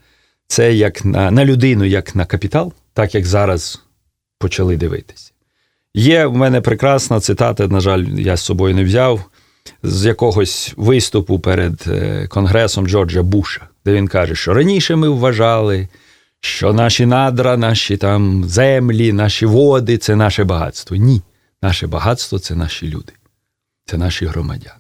це 0.47 0.75
як 0.75 1.05
на, 1.05 1.31
на 1.31 1.45
людину, 1.45 1.85
як 1.85 2.14
на 2.14 2.26
капітал, 2.26 2.73
так 2.95 3.14
як 3.14 3.26
зараз 3.26 3.83
почали 4.38 4.76
дивитися. 4.76 5.33
Є 5.95 6.26
в 6.26 6.37
мене 6.37 6.61
прекрасна 6.61 7.21
цитата, 7.21 7.69
на 7.69 7.81
жаль, 7.81 8.05
я 8.05 8.37
з 8.37 8.43
собою 8.43 8.75
не 8.75 8.85
взяв, 8.85 9.25
з 9.83 10.05
якогось 10.07 10.75
виступу 10.76 11.38
перед 11.38 11.85
е, 11.87 12.26
Конгресом 12.29 12.87
Джорджа 12.87 13.23
Буша, 13.23 13.69
де 13.85 13.93
він 13.93 14.09
каже, 14.09 14.35
що 14.35 14.55
раніше 14.55 14.97
ми 14.97 15.09
вважали, 15.09 15.88
що 16.40 16.73
наші 16.73 17.06
надра, 17.06 17.56
наші 17.56 17.97
там 17.97 18.44
землі, 18.44 19.12
наші 19.12 19.47
води 19.47 19.99
це 19.99 20.16
наше 20.16 20.44
багатство. 20.44 20.97
Ні, 20.97 21.23
наше 21.62 21.87
багатство 21.87 22.38
це 22.38 22.54
наші 22.54 22.88
люди, 22.88 23.12
це 23.85 23.99
наші 23.99 24.26
громадяни. 24.26 24.75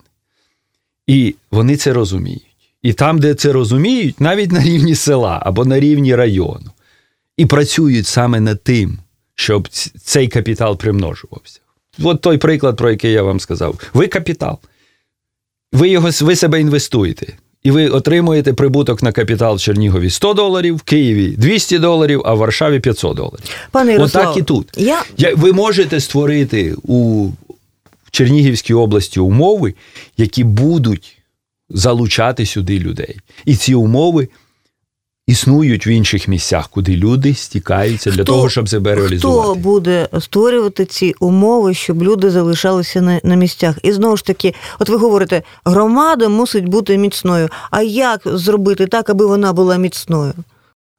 І 1.06 1.34
вони 1.50 1.76
це 1.76 1.92
розуміють. 1.92 2.46
І 2.82 2.92
там, 2.92 3.18
де 3.18 3.34
це 3.34 3.52
розуміють, 3.52 4.20
навіть 4.20 4.52
на 4.52 4.62
рівні 4.62 4.94
села 4.94 5.42
або 5.42 5.64
на 5.64 5.80
рівні 5.80 6.14
району, 6.14 6.70
і 7.36 7.46
працюють 7.46 8.06
саме 8.06 8.40
над 8.40 8.62
тим, 8.62 8.98
щоб 9.34 9.68
цей 10.02 10.28
капітал 10.28 10.76
примножувався. 10.76 11.60
От 12.02 12.20
той 12.20 12.38
приклад, 12.38 12.76
про 12.76 12.90
який 12.90 13.12
я 13.12 13.22
вам 13.22 13.40
сказав. 13.40 13.90
Ви 13.94 14.08
капітал. 14.08 14.58
Ви 15.72 15.88
його, 15.88 16.10
ви 16.20 16.36
себе 16.36 16.60
інвестуєте. 16.60 17.36
І 17.62 17.70
ви 17.70 17.88
отримуєте 17.88 18.52
прибуток 18.52 19.02
на 19.02 19.12
капітал 19.12 19.56
в 19.56 19.60
Чернігові 19.60 20.10
100 20.10 20.34
доларів, 20.34 20.76
в 20.76 20.82
Києві 20.82 21.28
200 21.28 21.78
доларів, 21.78 22.22
а 22.24 22.34
в 22.34 22.38
Варшаві 22.38 22.80
500 22.80 23.16
доларів. 23.16 23.44
Пане 23.70 23.92
Ярослав, 23.92 24.24
Отак 24.24 24.36
і 24.36 24.42
тут. 24.42 24.68
Я... 24.76 25.02
Ви 25.36 25.52
можете 25.52 26.00
створити 26.00 26.74
у 26.82 27.28
Чернігівській 28.10 28.74
області 28.74 29.20
умови, 29.20 29.74
які 30.16 30.44
будуть 30.44 31.18
залучати 31.70 32.46
сюди 32.46 32.78
людей. 32.78 33.16
І 33.44 33.56
ці 33.56 33.74
умови 33.74 34.28
існують 35.30 35.86
в 35.86 35.88
інших 35.88 36.28
місцях, 36.28 36.68
куди 36.68 36.96
люди 36.96 37.34
стікаються 37.34 38.10
для 38.10 38.24
того, 38.24 38.50
щоб 38.50 38.68
себе 38.68 38.94
реалізувати. 38.94 39.50
Хто 39.50 39.54
буде 39.54 40.08
створювати 40.20 40.84
ці 40.84 41.14
умови, 41.20 41.74
щоб 41.74 42.02
люди 42.02 42.30
залишалися 42.30 43.00
на, 43.00 43.20
на 43.24 43.34
місцях? 43.34 43.78
І 43.82 43.92
знову 43.92 44.16
ж 44.16 44.24
таки, 44.24 44.54
от 44.78 44.88
ви 44.88 44.96
говорите, 44.96 45.42
громада 45.64 46.28
мусить 46.28 46.68
бути 46.68 46.98
міцною. 46.98 47.48
А 47.70 47.82
як 47.82 48.22
зробити 48.24 48.86
так, 48.86 49.10
аби 49.10 49.26
вона 49.26 49.52
була 49.52 49.76
міцною? 49.76 50.34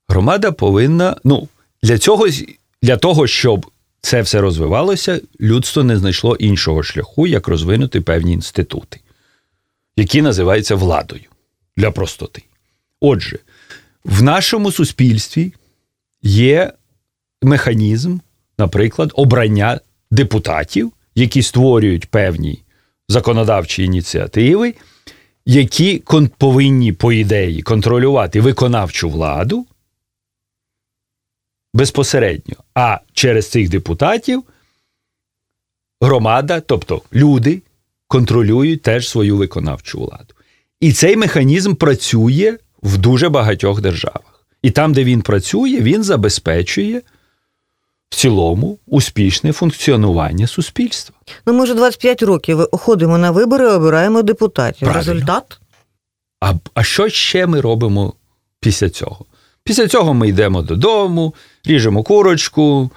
Громада 0.09 0.51
повинна, 0.51 1.15
ну, 1.23 1.47
для 1.83 1.97
цього, 1.97 2.27
для 2.81 2.97
того, 2.97 3.27
щоб 3.27 3.65
це 4.01 4.21
все 4.21 4.41
розвивалося, 4.41 5.21
людство 5.41 5.83
не 5.83 5.97
знайшло 5.97 6.35
іншого 6.35 6.83
шляху, 6.83 7.27
як 7.27 7.47
розвинути 7.47 8.01
певні 8.01 8.33
інститути, 8.33 8.99
які 9.97 10.21
називаються 10.21 10.75
владою 10.75 11.23
для 11.77 11.91
простоти. 11.91 12.43
Отже, 13.01 13.39
в 14.03 14.23
нашому 14.23 14.71
суспільстві 14.71 15.53
є 16.21 16.73
механізм, 17.41 18.17
наприклад, 18.57 19.11
обрання 19.15 19.79
депутатів, 20.11 20.91
які 21.15 21.43
створюють 21.43 22.05
певні 22.05 22.63
законодавчі 23.09 23.83
ініціативи, 23.83 24.73
які 25.45 26.03
повинні, 26.37 26.93
по 26.93 27.11
ідеї, 27.11 27.61
контролювати 27.61 28.41
виконавчу 28.41 29.09
владу 29.09 29.65
безпосередньо. 31.73 32.55
А 32.73 32.99
через 33.13 33.49
цих 33.49 33.69
депутатів 33.69 34.43
громада, 36.01 36.61
тобто 36.61 37.01
люди, 37.13 37.61
контролюють 38.07 38.81
теж 38.81 39.09
свою 39.09 39.37
виконавчу 39.37 39.99
владу. 39.99 40.33
І 40.79 40.93
цей 40.93 41.15
механізм 41.17 41.75
працює 41.75 42.57
в 42.83 42.97
дуже 42.97 43.29
багатьох 43.29 43.81
державах. 43.81 44.45
І 44.61 44.71
там, 44.71 44.93
де 44.93 45.03
він 45.03 45.21
працює, 45.21 45.79
він 45.81 46.03
забезпечує 46.03 47.01
в 48.09 48.15
цілому 48.15 48.79
успішне 48.87 49.51
функціонування 49.51 50.47
суспільства. 50.47 51.15
Ну, 51.45 51.53
ми 51.53 51.63
вже 51.63 51.73
25 51.73 52.23
років 52.23 52.67
ходимо 52.71 53.17
на 53.17 53.31
вибори, 53.31 53.67
обираємо 53.67 54.21
депутатів. 54.21 54.87
Правильно. 54.87 55.13
Результат 55.13 55.59
А, 56.39 56.53
а 56.73 56.83
що 56.83 57.09
ще 57.09 57.47
ми 57.47 57.61
робимо 57.61 58.13
після 58.59 58.89
цього? 58.89 59.25
Після 59.63 59.87
цього 59.87 60.13
ми 60.13 60.27
йдемо 60.27 60.61
додому, 60.61 61.35
ріжемо 61.65 62.03
курочку, 62.03 62.91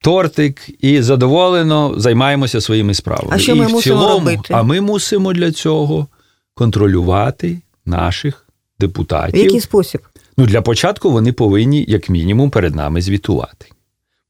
тортик 0.00 0.84
і 0.84 1.02
задоволено 1.02 1.94
займаємося 1.96 2.60
своїми 2.60 2.94
справами. 2.94 3.30
А 3.34 3.38
що 3.38 3.52
і 3.54 3.60
в 3.60 3.62
мусимо 3.62 3.80
цілому, 3.80 4.14
робити? 4.14 4.54
А 4.54 4.62
ми 4.62 4.80
мусимо 4.80 5.32
для 5.32 5.52
цього 5.52 6.06
контролювати 6.54 7.60
наших 7.86 8.47
в 8.78 8.80
депутатів. 8.80 9.44
який 9.44 9.60
спосіб? 9.60 10.00
Ну, 10.36 10.46
для 10.46 10.62
початку 10.62 11.10
вони 11.10 11.32
повинні, 11.32 11.84
як 11.88 12.08
мінімум, 12.08 12.50
перед 12.50 12.74
нами 12.74 13.00
звітувати. 13.00 13.66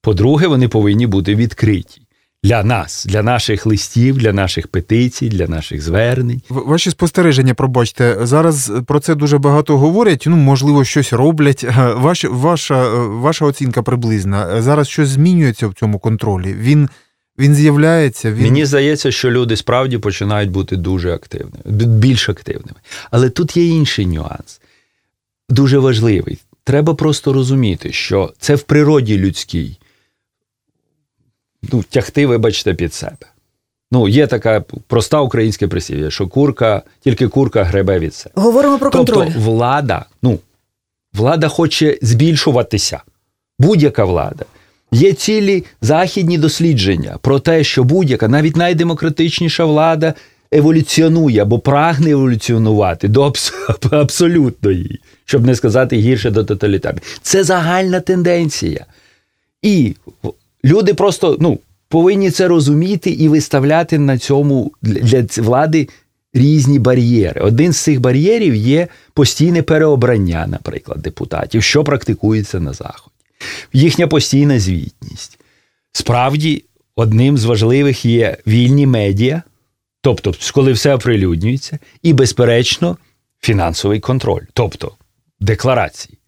По-друге, 0.02 0.46
вони 0.46 0.68
повинні 0.68 1.06
бути 1.06 1.34
відкриті 1.34 2.08
для 2.42 2.62
нас, 2.64 3.06
для 3.08 3.22
наших 3.22 3.66
листів, 3.66 4.18
для 4.18 4.32
наших 4.32 4.68
петицій, 4.68 5.28
для 5.28 5.46
наших 5.46 5.82
звернень. 5.82 6.42
Ваші 6.48 6.90
спостереження, 6.90 7.54
пробачте, 7.54 8.18
зараз 8.22 8.72
про 8.86 9.00
це 9.00 9.14
дуже 9.14 9.38
багато 9.38 9.78
говорять. 9.78 10.24
Ну, 10.26 10.36
можливо, 10.36 10.84
щось 10.84 11.12
роблять. 11.12 11.66
Ваш, 11.96 12.24
ваша, 12.24 12.88
ваша 12.98 13.44
оцінка 13.44 13.82
приблизна. 13.82 14.62
Зараз 14.62 14.88
щось 14.88 15.08
змінюється 15.08 15.68
в 15.68 15.74
цьому 15.74 15.98
контролі. 15.98 16.54
Він, 16.58 16.88
він 17.38 17.54
з'являється. 17.54 18.32
Він... 18.32 18.42
Мені 18.42 18.66
здається, 18.66 19.10
що 19.10 19.30
люди 19.30 19.56
справді 19.56 19.98
починають 19.98 20.50
бути 20.50 20.76
дуже 20.76 21.14
активними, 21.14 21.62
більш 21.86 22.28
активними. 22.28 22.78
Але 23.10 23.30
тут 23.30 23.56
є 23.56 23.64
інший 23.64 24.06
нюанс, 24.06 24.60
дуже 25.48 25.78
важливий. 25.78 26.38
Треба 26.64 26.94
просто 26.94 27.32
розуміти, 27.32 27.92
що 27.92 28.32
це 28.38 28.54
в 28.54 28.62
природі 28.62 29.18
людській. 29.18 29.78
Ну, 31.72 31.84
тягти, 31.90 32.26
вибачте, 32.26 32.74
під 32.74 32.94
себе. 32.94 33.26
Ну, 33.92 34.08
є 34.08 34.26
така 34.26 34.60
проста 34.86 35.20
українське 35.20 35.68
прислів'я, 35.68 36.10
що 36.10 36.28
курка, 36.28 36.82
тільки 37.00 37.28
курка 37.28 37.64
гребе 37.64 37.98
від 37.98 38.14
себе. 38.14 38.32
Говоримо 38.36 38.78
про 38.78 38.90
контроль. 38.90 39.24
Тобто 39.24 39.40
влада, 39.40 40.04
ну, 40.22 40.38
влада 41.12 41.48
хоче 41.48 41.98
збільшуватися. 42.02 43.02
Будь-яка 43.58 44.04
влада. 44.04 44.44
Є 44.92 45.12
цілі 45.12 45.64
західні 45.80 46.38
дослідження 46.38 47.18
про 47.22 47.38
те, 47.38 47.64
що 47.64 47.84
будь-яка, 47.84 48.28
навіть 48.28 48.56
найдемократичніша 48.56 49.64
влада 49.64 50.14
еволюціонує 50.52 51.42
або 51.42 51.58
прагне 51.58 52.10
еволюціонувати 52.10 53.08
до 53.08 53.24
абс- 53.24 53.94
абсолютної, 53.94 55.00
щоб 55.24 55.46
не 55.46 55.54
сказати 55.54 55.96
гірше 55.96 56.30
до 56.30 56.44
тоталітарної. 56.44 57.02
Це 57.22 57.44
загальна 57.44 58.00
тенденція. 58.00 58.86
І 59.62 59.94
люди 60.64 60.94
просто 60.94 61.36
ну, 61.40 61.58
повинні 61.88 62.30
це 62.30 62.48
розуміти 62.48 63.10
і 63.10 63.28
виставляти 63.28 63.98
на 63.98 64.18
цьому 64.18 64.72
для 64.82 65.26
влади 65.36 65.88
різні 66.34 66.78
бар'єри. 66.78 67.40
Один 67.40 67.72
з 67.72 67.78
цих 67.78 68.00
бар'єрів 68.00 68.54
є 68.54 68.88
постійне 69.14 69.62
переобрання, 69.62 70.46
наприклад, 70.46 71.02
депутатів, 71.02 71.62
що 71.62 71.84
практикується 71.84 72.60
на 72.60 72.72
Заході. 72.72 73.17
Їхня 73.72 74.06
постійна 74.06 74.60
звітність. 74.60 75.40
Справді, 75.92 76.64
одним 76.96 77.38
з 77.38 77.44
важливих 77.44 78.04
є 78.04 78.36
вільні 78.46 78.86
медіа, 78.86 79.42
тобто, 80.00 80.34
коли 80.54 80.72
все 80.72 80.94
оприлюднюється, 80.94 81.78
і, 82.02 82.12
безперечно, 82.12 82.96
фінансовий 83.40 84.00
контроль, 84.00 84.42
тобто 84.52 84.92
декларації. 85.40 86.18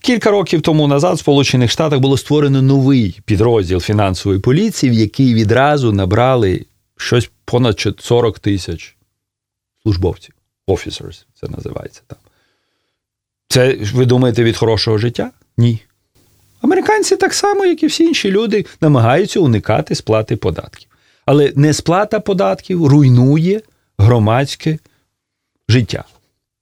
Кілька 0.00 0.30
років 0.30 0.62
тому 0.62 0.88
назад 0.88 1.16
в 1.16 1.18
Сполучених 1.18 1.70
Штатах 1.70 2.00
було 2.00 2.16
створено 2.16 2.62
новий 2.62 3.20
підрозділ 3.24 3.80
фінансової 3.80 4.40
поліції, 4.40 4.90
в 4.90 4.94
який 4.94 5.34
відразу 5.34 5.92
набрали 5.92 6.66
щось 6.96 7.30
понад 7.44 7.96
40 7.98 8.38
тисяч 8.38 8.96
службовців. 9.82 10.34
Officers, 10.68 11.24
це 11.34 11.48
називається 11.48 12.02
там. 12.06 12.18
Це 13.54 13.76
ви 13.94 14.06
думаєте 14.06 14.44
від 14.44 14.56
хорошого 14.56 14.98
життя? 14.98 15.30
Ні. 15.56 15.80
Американці 16.60 17.16
так 17.16 17.34
само, 17.34 17.66
як 17.66 17.82
і 17.82 17.86
всі 17.86 18.04
інші 18.04 18.30
люди, 18.30 18.66
намагаються 18.80 19.40
уникати 19.40 19.94
сплати 19.94 20.36
податків. 20.36 20.88
Але 21.26 21.52
несплата 21.56 22.20
податків 22.20 22.86
руйнує 22.86 23.60
громадське 23.98 24.78
життя. 25.68 26.04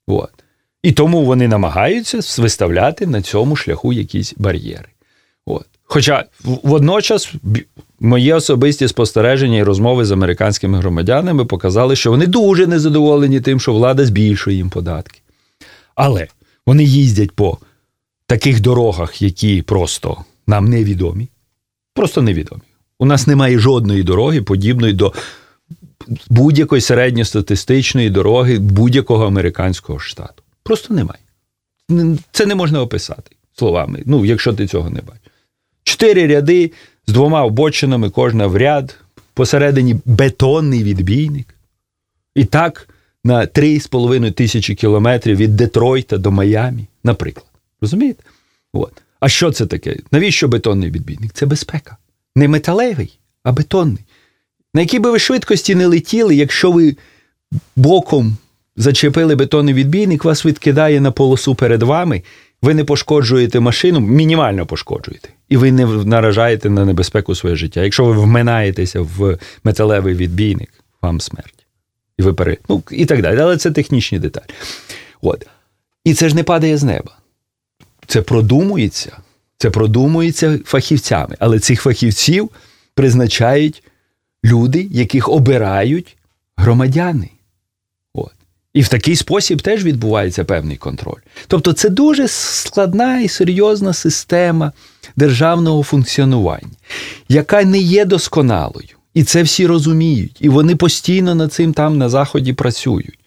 От. 0.06 0.30
І 0.82 0.92
тому 0.92 1.24
вони 1.24 1.48
намагаються 1.48 2.42
виставляти 2.42 3.06
на 3.06 3.22
цьому 3.22 3.56
шляху 3.56 3.92
якісь 3.92 4.34
бар'єри. 4.36 4.88
От. 5.46 5.66
Хоча 5.82 6.24
водночас 6.44 7.32
мої 8.00 8.32
особисті 8.32 8.88
спостереження 8.88 9.58
і 9.58 9.62
розмови 9.62 10.04
з 10.04 10.10
американськими 10.10 10.78
громадянами 10.78 11.44
показали, 11.44 11.96
що 11.96 12.10
вони 12.10 12.26
дуже 12.26 12.66
незадоволені 12.66 13.40
тим, 13.40 13.60
що 13.60 13.72
влада 13.72 14.06
збільшує 14.06 14.56
їм 14.56 14.70
податки. 14.70 15.20
Але 15.94 16.28
вони 16.66 16.84
їздять 16.84 17.32
по 17.32 17.58
таких 18.26 18.60
дорогах, 18.60 19.22
які 19.22 19.62
просто 19.62 20.24
нам 20.46 20.64
невідомі. 20.64 21.28
Просто 21.94 22.22
невідомі. 22.22 22.62
У 22.98 23.06
нас 23.06 23.26
немає 23.26 23.58
жодної 23.58 24.02
дороги, 24.02 24.42
подібної 24.42 24.92
до 24.92 25.12
будь-якої 26.30 26.80
середньостатистичної 26.80 28.10
дороги 28.10 28.58
будь-якого 28.58 29.26
американського 29.26 29.98
штату. 29.98 30.42
Просто 30.62 30.94
немає. 30.94 31.20
Це 32.32 32.46
не 32.46 32.54
можна 32.54 32.82
описати 32.82 33.36
словами, 33.52 34.02
ну, 34.06 34.24
якщо 34.24 34.52
ти 34.52 34.66
цього 34.66 34.90
не 34.90 35.00
бачиш. 35.00 35.22
Чотири 35.84 36.26
ряди 36.26 36.72
з 37.06 37.12
двома 37.12 37.44
обочинами, 37.44 38.10
кожна 38.10 38.46
в 38.46 38.56
ряд, 38.56 38.98
посередині 39.34 39.96
бетонний 40.04 40.82
відбійник. 40.84 41.54
І 42.34 42.44
так 42.44 42.88
на 43.24 43.46
3,5 43.46 44.32
тисячі 44.32 44.74
кілометрів 44.74 45.36
від 45.36 45.56
Детройта 45.56 46.18
до 46.18 46.30
Майамі, 46.30 46.86
наприклад. 47.04 47.46
Розумієте? 47.80 48.22
От. 48.72 49.02
А 49.20 49.28
що 49.28 49.52
це 49.52 49.66
таке? 49.66 49.96
Навіщо 50.10 50.48
бетонний 50.48 50.90
відбійник? 50.90 51.32
Це 51.32 51.46
безпека. 51.46 51.96
Не 52.36 52.48
металевий, 52.48 53.18
а 53.42 53.52
бетонний. 53.52 54.04
На 54.74 54.80
якій 54.80 54.98
би 54.98 55.10
ви 55.10 55.18
швидкості 55.18 55.74
не 55.74 55.86
летіли, 55.86 56.36
якщо 56.36 56.72
ви 56.72 56.96
боком 57.76 58.36
зачепили 58.76 59.34
бетонний 59.34 59.74
відбійник, 59.74 60.24
вас 60.24 60.46
відкидає 60.46 61.00
на 61.00 61.10
полосу 61.10 61.54
перед 61.54 61.82
вами, 61.82 62.22
ви 62.62 62.74
не 62.74 62.84
пошкоджуєте 62.84 63.60
машину, 63.60 64.00
мінімально 64.00 64.66
пошкоджуєте, 64.66 65.28
і 65.48 65.56
ви 65.56 65.72
не 65.72 65.86
наражаєте 65.86 66.70
на 66.70 66.84
небезпеку 66.84 67.34
своє 67.34 67.56
життя. 67.56 67.82
Якщо 67.82 68.04
ви 68.04 68.12
вминаєтеся 68.12 69.00
в 69.00 69.38
металевий 69.64 70.14
відбійник, 70.14 70.70
вам 71.02 71.20
смерть. 71.20 71.61
І 72.18 72.22
ну, 72.68 72.82
і 72.90 73.06
так 73.06 73.22
далі. 73.22 73.38
Але 73.40 73.56
це 73.56 73.70
технічні 73.70 74.18
деталі. 74.18 74.44
От. 75.22 75.46
І 76.04 76.14
це 76.14 76.28
ж 76.28 76.34
не 76.34 76.42
падає 76.42 76.76
з 76.76 76.82
неба. 76.82 77.16
Це 78.06 78.22
продумується. 78.22 79.16
Це 79.58 79.70
продумується 79.70 80.58
фахівцями. 80.64 81.36
Але 81.38 81.58
цих 81.58 81.82
фахівців 81.82 82.50
призначають 82.94 83.82
люди, 84.44 84.88
яких 84.90 85.28
обирають 85.28 86.16
громадяни. 86.56 87.28
От. 88.14 88.32
І 88.74 88.82
в 88.82 88.88
такий 88.88 89.16
спосіб 89.16 89.62
теж 89.62 89.84
відбувається 89.84 90.44
певний 90.44 90.76
контроль. 90.76 91.20
Тобто 91.46 91.72
це 91.72 91.88
дуже 91.88 92.28
складна 92.28 93.20
і 93.20 93.28
серйозна 93.28 93.92
система 93.92 94.72
державного 95.16 95.82
функціонування, 95.82 96.76
яка 97.28 97.64
не 97.64 97.78
є 97.78 98.04
досконалою. 98.04 98.88
І 99.14 99.22
це 99.24 99.42
всі 99.42 99.66
розуміють. 99.66 100.36
І 100.40 100.48
вони 100.48 100.76
постійно 100.76 101.34
над 101.34 101.52
цим 101.52 101.72
там 101.72 101.98
на 101.98 102.08
Заході 102.08 102.52
працюють. 102.52 103.18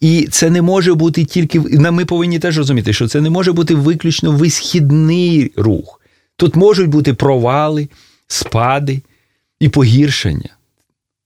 І 0.00 0.28
це 0.30 0.50
не 0.50 0.62
може 0.62 0.94
бути 0.94 1.24
тільки. 1.24 1.60
Ми 1.60 2.04
повинні 2.04 2.38
теж 2.38 2.58
розуміти, 2.58 2.92
що 2.92 3.08
це 3.08 3.20
не 3.20 3.30
може 3.30 3.52
бути 3.52 3.74
виключно 3.74 4.32
висхідний 4.32 5.52
рух. 5.56 6.00
Тут 6.36 6.56
можуть 6.56 6.88
бути 6.88 7.14
провали, 7.14 7.88
спади 8.26 9.02
і 9.60 9.68
погіршення. 9.68 10.50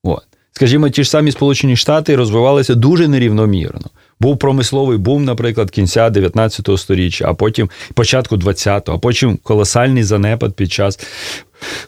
От. 0.02 0.22
Скажімо, 0.52 0.88
ті 0.88 1.04
ж 1.04 1.10
самі 1.10 1.32
Сполучені 1.32 1.76
Штати 1.76 2.16
розвивалися 2.16 2.74
дуже 2.74 3.08
нерівномірно. 3.08 3.90
Був 4.20 4.38
промисловий 4.38 4.98
бум, 4.98 5.24
наприклад, 5.24 5.70
кінця 5.70 6.10
19 6.10 6.68
століття, 6.76 7.24
а 7.28 7.34
потім 7.34 7.70
початку 7.94 8.36
20-го, 8.36 8.96
а 8.96 8.98
потім 8.98 9.38
колосальний 9.42 10.02
занепад 10.02 10.54
під 10.54 10.72
час 10.72 11.00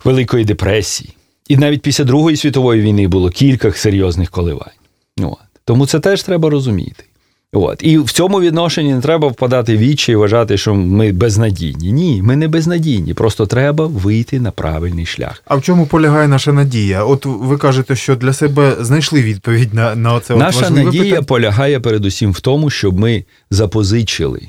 Великої 0.05 0.45
депресії. 0.45 1.16
І 1.49 1.57
навіть 1.57 1.83
після 1.83 2.05
Другої 2.05 2.37
світової 2.37 2.83
війни 2.83 3.09
було 3.09 3.31
кілька 3.31 3.73
серйозних 3.73 4.31
коливань. 4.31 4.77
От. 5.21 5.39
Тому 5.65 5.87
це 5.87 6.01
теж 6.01 6.23
треба 6.23 6.51
розуміти. 6.51 7.05
От. 7.53 7.81
І 7.83 7.99
в 7.99 8.13
цьому 8.13 8.41
відношенні 8.41 8.95
не 8.95 9.01
треба 9.01 9.29
впадати 9.29 9.77
в 9.77 9.79
вічі 9.79 10.13
і 10.13 10.15
вважати, 10.15 10.59
що 10.59 10.75
ми 10.75 11.13
безнадійні. 11.13 11.93
Ні, 11.93 12.23
ми 12.23 12.37
не 12.37 12.49
безнадійні. 12.49 13.15
Просто 13.15 13.47
треба 13.47 13.87
вийти 13.87 14.41
на 14.41 14.51
правильний 14.51 15.07
шлях. 15.07 15.43
А 15.47 15.57
в 15.57 15.63
чому 15.63 15.87
полягає 15.87 16.29
наша 16.29 16.53
надія? 16.53 17.05
От 17.05 17.27
ви 17.27 17.57
кажете, 17.57 17.97
що 17.97 18.17
для 18.17 18.33
себе 18.33 18.77
знайшли 18.81 19.23
відповідь 19.23 19.75
на 19.75 19.95
на 19.95 20.15
оце 20.15 20.37
наша 20.37 20.61
важливе 20.61 20.85
надія 20.85 21.05
питання. 21.05 21.23
полягає 21.23 21.81
передусім 21.81 22.33
в 22.33 22.41
тому, 22.41 22.71
щоб 22.71 22.99
ми 22.99 23.25
запозичили, 23.51 24.41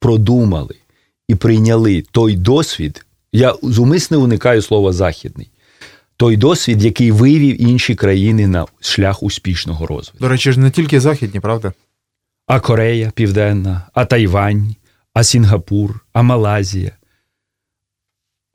продумали 0.00 0.74
і 1.28 1.34
прийняли 1.34 2.04
той 2.12 2.36
досвід. 2.36 3.06
Я 3.32 3.54
зумисне 3.62 4.16
уникаю 4.16 4.62
слова 4.62 4.92
західний. 4.92 5.49
Той 6.20 6.36
досвід, 6.36 6.84
який 6.84 7.12
вивів 7.12 7.62
інші 7.62 7.94
країни 7.94 8.46
на 8.46 8.66
шлях 8.80 9.22
успішного 9.22 9.86
розвитку. 9.86 10.18
До 10.18 10.28
речі, 10.28 10.52
ж 10.52 10.60
не 10.60 10.70
тільки 10.70 11.00
західні, 11.00 11.40
правда? 11.40 11.72
А 12.46 12.60
Корея 12.60 13.12
Південна, 13.14 13.82
а 13.94 14.04
Тайвань, 14.04 14.74
а 15.14 15.24
Сінгапур, 15.24 16.00
а 16.12 16.22
Малазія. 16.22 16.92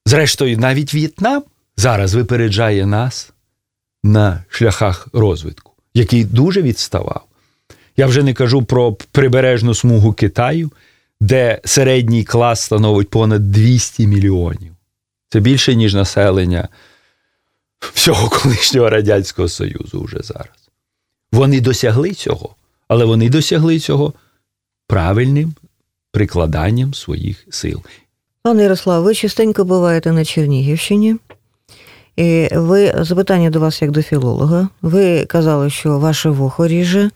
Зрештою, 0.05 0.57
навіть 0.57 0.93
В'єтнам 0.93 1.43
зараз 1.77 2.13
випереджає 2.13 2.85
нас 2.85 3.33
на 4.03 4.43
шляхах 4.49 5.07
розвитку, 5.13 5.71
який 5.93 6.25
дуже 6.25 6.61
відставав. 6.61 7.25
Я 7.97 8.07
вже 8.07 8.23
не 8.23 8.33
кажу 8.33 8.63
про 8.63 8.93
прибережну 8.93 9.73
смугу 9.73 10.13
Китаю, 10.13 10.71
де 11.21 11.61
середній 11.65 12.23
клас 12.23 12.61
становить 12.61 13.09
понад 13.09 13.51
200 13.51 14.07
мільйонів. 14.07 14.75
Це 15.29 15.39
більше, 15.39 15.75
ніж 15.75 15.93
населення 15.93 16.69
всього 17.79 18.29
колишнього 18.29 18.89
Радянського 18.89 19.47
Союзу 19.47 20.03
вже 20.03 20.19
зараз. 20.23 20.69
Вони 21.31 21.61
досягли 21.61 22.13
цього, 22.13 22.55
але 22.87 23.05
вони 23.05 23.29
досягли 23.29 23.79
цього 23.79 24.13
правильним 24.87 25.53
прикладанням 26.11 26.93
своїх 26.93 27.45
сил. 27.49 27.81
Пане 28.41 28.63
Ярослав, 28.63 29.03
ви 29.03 29.15
частенько 29.15 29.65
буваєте 29.65 30.11
на 30.11 30.25
Чернігівщині. 30.25 31.15
І 32.15 32.47
ви 32.51 32.93
запитання 32.99 33.49
до 33.49 33.59
вас 33.59 33.81
як 33.81 33.91
до 33.91 34.01
філолога. 34.01 34.69
Ви 34.81 35.25
казали, 35.25 35.69
що 35.69 35.99
ваше 35.99 36.29
вухо 36.29 36.67
ріже, 36.67 37.09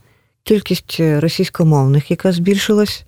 кількість 0.44 1.00
російськомовних, 1.00 2.12
яка 2.12 2.32
збільшилась. 2.32 3.06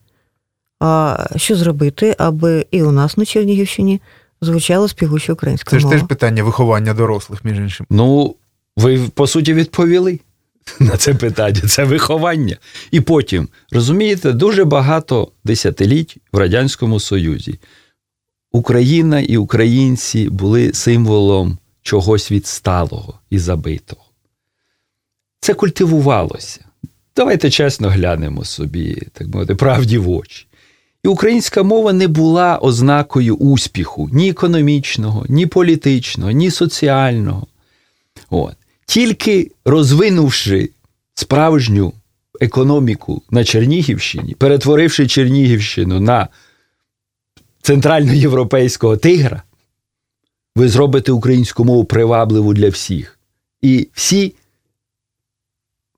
А 0.79 1.25
що 1.35 1.55
зробити, 1.55 2.15
аби 2.17 2.65
і 2.71 2.83
у 2.83 2.91
нас 2.91 3.17
на 3.17 3.25
Чернігівщині 3.25 4.01
звучала 4.41 4.87
співуча 4.87 5.33
українська 5.33 5.71
Це 5.71 5.79
ж 5.79 5.89
теж 5.89 6.03
питання 6.03 6.43
виховання 6.43 6.93
дорослих, 6.93 7.45
між 7.45 7.57
іншим. 7.57 7.85
Ну, 7.89 8.35
ви 8.77 8.99
по 9.13 9.27
суті 9.27 9.53
відповіли 9.53 10.19
на 10.79 10.97
це 10.97 11.13
питання. 11.13 11.61
Це 11.61 11.83
виховання. 11.83 12.57
І 12.91 13.01
потім, 13.01 13.49
розумієте, 13.71 14.31
дуже 14.31 14.65
багато 14.65 15.31
десятиліть 15.43 16.17
в 16.31 16.37
Радянському 16.37 16.99
Союзі 16.99 17.59
Україна 18.51 19.19
і 19.19 19.37
українці 19.37 20.29
були 20.29 20.73
символом 20.73 21.57
чогось 21.81 22.31
відсталого 22.31 23.19
і 23.29 23.39
забитого. 23.39 24.01
Це 25.39 25.53
культивувалося. 25.53 26.65
Давайте 27.15 27.49
чесно 27.49 27.89
глянемо 27.89 28.45
собі, 28.45 29.07
так 29.13 29.27
мовити, 29.27 29.55
правді 29.55 29.97
в 29.97 30.09
очі. 30.09 30.47
І 31.03 31.07
українська 31.07 31.63
мова 31.63 31.93
не 31.93 32.07
була 32.07 32.57
ознакою 32.57 33.35
успіху 33.35 34.09
ні 34.13 34.29
економічного, 34.29 35.25
ні 35.29 35.45
політичного, 35.45 36.31
ні 36.31 36.51
соціального. 36.51 37.47
От. 38.29 38.55
Тільки 38.85 39.51
розвинувши 39.65 40.69
справжню 41.13 41.93
економіку 42.41 43.21
на 43.31 43.43
Чернігівщині, 43.43 44.35
перетворивши 44.35 45.07
Чернігівщину 45.07 45.99
на 45.99 46.27
центральноєвропейського 47.61 48.97
тигра, 48.97 49.43
ви 50.55 50.69
зробите 50.69 51.11
українську 51.11 51.65
мову 51.65 51.85
привабливу 51.85 52.53
для 52.53 52.69
всіх. 52.69 53.19
І 53.61 53.87
всі, 53.93 54.35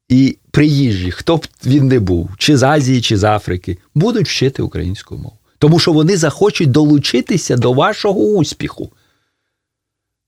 і 0.09 0.37
приїжджі, 0.53 1.11
хто 1.11 1.37
б 1.37 1.47
він 1.65 1.87
не 1.87 1.99
був, 1.99 2.29
чи 2.37 2.57
з 2.57 2.63
Азії, 2.63 3.01
чи 3.01 3.17
з 3.17 3.23
Африки, 3.23 3.77
будуть 3.95 4.27
вчити 4.27 4.63
українську 4.63 5.15
мову. 5.15 5.37
Тому 5.57 5.79
що 5.79 5.91
вони 5.93 6.17
захочуть 6.17 6.71
долучитися 6.71 7.57
до 7.57 7.73
вашого 7.73 8.19
успіху. 8.19 8.91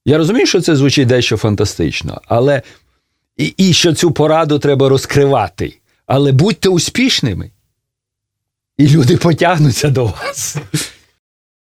Я 0.04 0.18
розумію, 0.18 0.46
що 0.46 0.60
це 0.60 0.76
звучить 0.76 1.08
дещо 1.08 1.36
фантастично, 1.36 2.20
але 2.26 2.62
і, 3.36 3.54
і 3.56 3.72
що 3.72 3.94
цю 3.94 4.10
пораду 4.10 4.58
треба 4.58 4.88
розкривати. 4.88 5.78
Але 6.06 6.32
будьте 6.32 6.68
успішними, 6.68 7.50
і 8.78 8.88
люди 8.88 9.16
потягнуться 9.16 9.90
до 9.90 10.04
вас. 10.04 10.56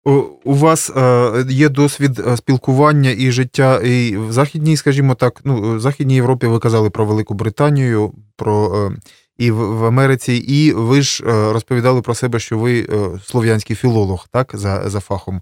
У, 0.03 0.55
вас 0.55 0.89
е, 0.89 1.45
є 1.49 1.69
досвід 1.69 2.19
е, 2.19 2.37
спілкування 2.37 3.15
і 3.17 3.31
життя 3.31 3.79
і 3.79 4.17
в 4.17 4.31
Західній, 4.31 4.77
скажімо 4.77 5.15
так, 5.15 5.41
ну, 5.43 5.75
в 5.75 5.79
Західній 5.79 6.15
Європі 6.15 6.47
ви 6.47 6.59
казали 6.59 6.89
про 6.89 7.05
Велику 7.05 7.33
Британію, 7.33 8.13
про 8.35 8.87
е, 8.87 8.97
і 9.37 9.51
в, 9.51 9.85
Америці, 9.85 10.33
і 10.33 10.73
ви 10.73 11.01
ж 11.01 11.23
розповідали 11.51 12.01
про 12.01 12.15
себе, 12.15 12.39
що 12.39 12.57
ви 12.57 12.87
слов'янський 13.25 13.75
філолог, 13.75 14.27
так, 14.31 14.51
за, 14.53 14.89
за 14.89 14.99
фахом. 14.99 15.41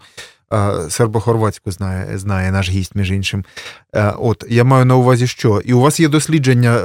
Сербо-хорватську 0.90 1.72
знає, 1.72 2.18
знає 2.18 2.52
наш 2.52 2.70
гість, 2.70 2.96
між 2.96 3.12
іншим. 3.12 3.46
От 4.18 4.46
я 4.50 4.64
маю 4.64 4.86
на 4.86 4.96
увазі, 4.96 5.28
що 5.28 5.62
і 5.66 5.74
у 5.74 5.80
вас 5.80 6.00
є 6.00 6.08
дослідження 6.08 6.82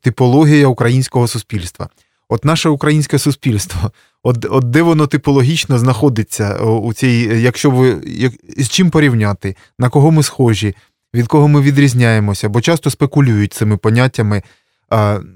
типологія 0.00 0.66
українського 0.66 1.28
суспільства. 1.28 1.88
От 2.28 2.44
наше 2.44 2.68
українське 2.68 3.18
суспільство, 3.18 3.90
от, 4.26 4.46
от 4.50 4.70
де 4.70 4.82
воно 4.82 5.06
типологічно 5.06 5.78
знаходиться 5.78 6.58
у 6.58 6.92
цій, 6.92 7.30
якщо 7.40 7.70
ви 7.70 7.96
як, 8.06 8.32
з 8.58 8.68
чим 8.68 8.90
порівняти, 8.90 9.56
на 9.78 9.88
кого 9.88 10.10
ми 10.10 10.22
схожі, 10.22 10.74
від 11.14 11.26
кого 11.26 11.48
ми 11.48 11.60
відрізняємося, 11.60 12.48
бо 12.48 12.60
часто 12.60 12.90
спекулюють 12.90 13.52
цими 13.52 13.76
поняттями. 13.76 14.42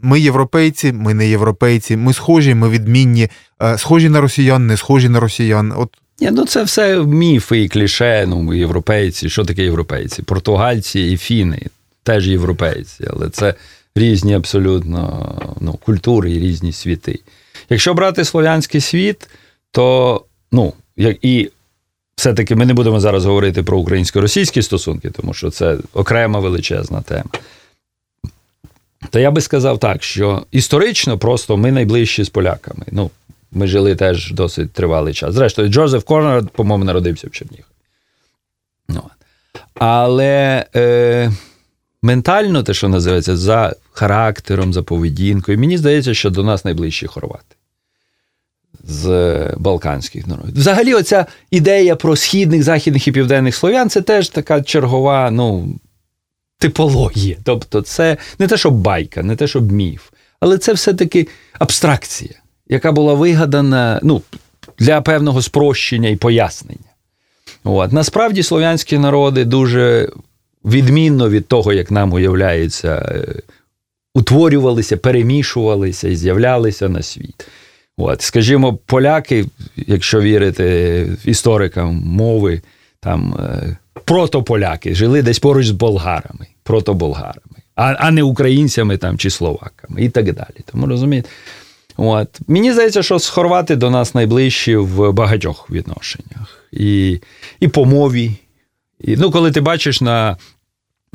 Ми 0.02 0.20
європейці, 0.20 0.92
ми 0.92 1.14
не 1.14 1.28
європейці, 1.28 1.96
ми 1.96 2.12
схожі, 2.12 2.54
ми 2.54 2.68
відмінні, 2.68 3.28
схожі 3.76 4.08
на 4.08 4.20
росіян, 4.20 4.66
не 4.66 4.76
схожі 4.76 5.08
на 5.08 5.20
росіян. 5.20 5.72
От 5.76 5.90
Ні, 6.20 6.30
ну 6.30 6.46
це 6.46 6.62
все 6.62 7.02
міфи 7.02 7.62
і 7.62 7.68
кліше. 7.68 8.24
Ну, 8.28 8.54
європейці. 8.54 9.28
Що 9.28 9.44
таке 9.44 9.64
європейці? 9.64 10.22
Португальці 10.22 11.00
і 11.00 11.16
фіни 11.16 11.66
теж 12.02 12.28
європейці, 12.28 13.04
але 13.10 13.30
це 13.30 13.54
різні 13.94 14.34
абсолютно 14.34 15.34
ну, 15.60 15.72
культури 15.72 16.32
і 16.32 16.38
різні 16.38 16.72
світи. 16.72 17.20
Якщо 17.70 17.94
брати 17.94 18.24
слов'янський 18.24 18.80
світ, 18.80 19.28
то 19.70 20.24
ну, 20.52 20.72
як 20.96 21.24
і 21.24 21.50
все-таки 22.16 22.56
ми 22.56 22.66
не 22.66 22.74
будемо 22.74 23.00
зараз 23.00 23.24
говорити 23.24 23.62
про 23.62 23.78
українсько-російські 23.78 24.62
стосунки, 24.62 25.10
тому 25.10 25.34
що 25.34 25.50
це 25.50 25.78
окрема 25.92 26.40
величезна 26.40 27.02
тема. 27.02 27.30
То 29.10 29.18
я 29.18 29.30
би 29.30 29.40
сказав 29.40 29.78
так, 29.78 30.02
що 30.02 30.46
історично 30.50 31.18
просто 31.18 31.56
ми 31.56 31.72
найближчі 31.72 32.24
з 32.24 32.28
поляками. 32.28 32.84
Ну, 32.90 33.10
ми 33.52 33.66
жили 33.66 33.96
теж 33.96 34.32
досить 34.32 34.72
тривалий 34.72 35.14
час. 35.14 35.34
Зрештою, 35.34 35.68
Джозеф 35.68 36.04
Конрад, 36.04 36.50
по-моєму, 36.50 36.84
народився 36.84 37.26
в 37.26 37.30
Чернігові. 37.30 37.64
Ну, 38.88 39.02
але 39.74 40.66
е, 40.76 41.32
ментально, 42.02 42.62
те, 42.62 42.74
що 42.74 42.88
називається, 42.88 43.36
за 43.36 43.76
характером, 43.92 44.72
за 44.72 44.82
поведінкою, 44.82 45.58
мені 45.58 45.78
здається, 45.78 46.14
що 46.14 46.30
до 46.30 46.42
нас 46.42 46.64
найближчі 46.64 47.06
хорвати 47.06 47.56
з 48.90 49.36
балканських 49.58 50.26
народів. 50.26 50.54
Взагалі, 50.54 50.94
оця 50.94 51.26
ідея 51.50 51.96
про 51.96 52.16
східних, 52.16 52.62
західних 52.62 53.08
і 53.08 53.12
південних 53.12 53.54
слов'ян 53.54 53.90
це 53.90 54.02
теж 54.02 54.28
така 54.28 54.62
чергова, 54.62 55.30
ну, 55.30 55.74
типологія. 56.58 57.36
Тобто, 57.44 57.82
це 57.82 58.16
не 58.38 58.46
те, 58.46 58.56
щоб 58.56 58.74
байка, 58.74 59.22
не 59.22 59.36
те, 59.36 59.46
щоб 59.46 59.72
міф, 59.72 60.02
але 60.40 60.58
це 60.58 60.72
все-таки 60.72 61.28
абстракція, 61.58 62.34
яка 62.68 62.92
була 62.92 63.14
вигадана 63.14 64.00
ну, 64.02 64.22
для 64.78 65.00
певного 65.00 65.42
спрощення 65.42 66.08
і 66.08 66.16
пояснення. 66.16 66.90
От. 67.64 67.92
Насправді 67.92 68.42
слов'янські 68.42 68.98
народи 68.98 69.44
дуже 69.44 70.10
відмінно 70.64 71.30
від 71.30 71.48
того, 71.48 71.72
як 71.72 71.90
нам 71.90 72.12
уявляється, 72.12 73.22
утворювалися, 74.14 74.96
перемішувалися 74.96 76.08
і 76.08 76.16
з'являлися 76.16 76.88
на 76.88 77.02
світ. 77.02 77.46
От. 78.00 78.22
Скажімо, 78.22 78.78
поляки, 78.86 79.46
якщо 79.76 80.20
вірити 80.20 81.06
історикам 81.24 82.02
мови, 82.04 82.62
там 83.00 83.34
е, 83.34 83.76
протополяки, 84.04 84.94
жили 84.94 85.22
десь 85.22 85.38
поруч 85.38 85.66
з 85.66 85.70
болгарами, 85.70 86.46
протоболгарами, 86.62 87.56
а 87.76 87.94
а 87.98 88.10
не 88.10 88.22
українцями 88.22 88.96
там 88.96 89.18
чи 89.18 89.30
словаками 89.30 90.02
і 90.04 90.08
так 90.08 90.24
далі. 90.24 90.64
Тому 90.72 90.86
розумієте. 90.86 91.28
От. 91.96 92.40
Мені 92.48 92.72
здається, 92.72 93.02
що 93.02 93.18
хорвати 93.18 93.76
до 93.76 93.90
нас 93.90 94.14
найближчі 94.14 94.76
в 94.76 95.12
багатьох 95.12 95.70
відношеннях. 95.70 96.66
І 96.72 97.20
і 97.60 97.68
по 97.68 97.84
мові. 97.84 98.30
І, 99.00 99.16
Ну, 99.16 99.30
Коли 99.30 99.50
ти 99.50 99.60
бачиш 99.60 100.00
на 100.00 100.36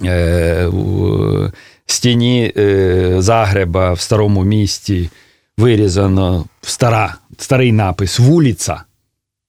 е, 0.04 0.68
в 0.68 1.52
стіні 1.86 2.54
е, 2.58 3.16
Загреба 3.20 3.94
в 3.94 4.00
старому 4.00 4.44
місті 4.44 5.10
вирізано 5.58 6.46
стара, 6.62 7.16
старий 7.38 7.72
напис 7.72 8.20
вулиця, 8.20 8.84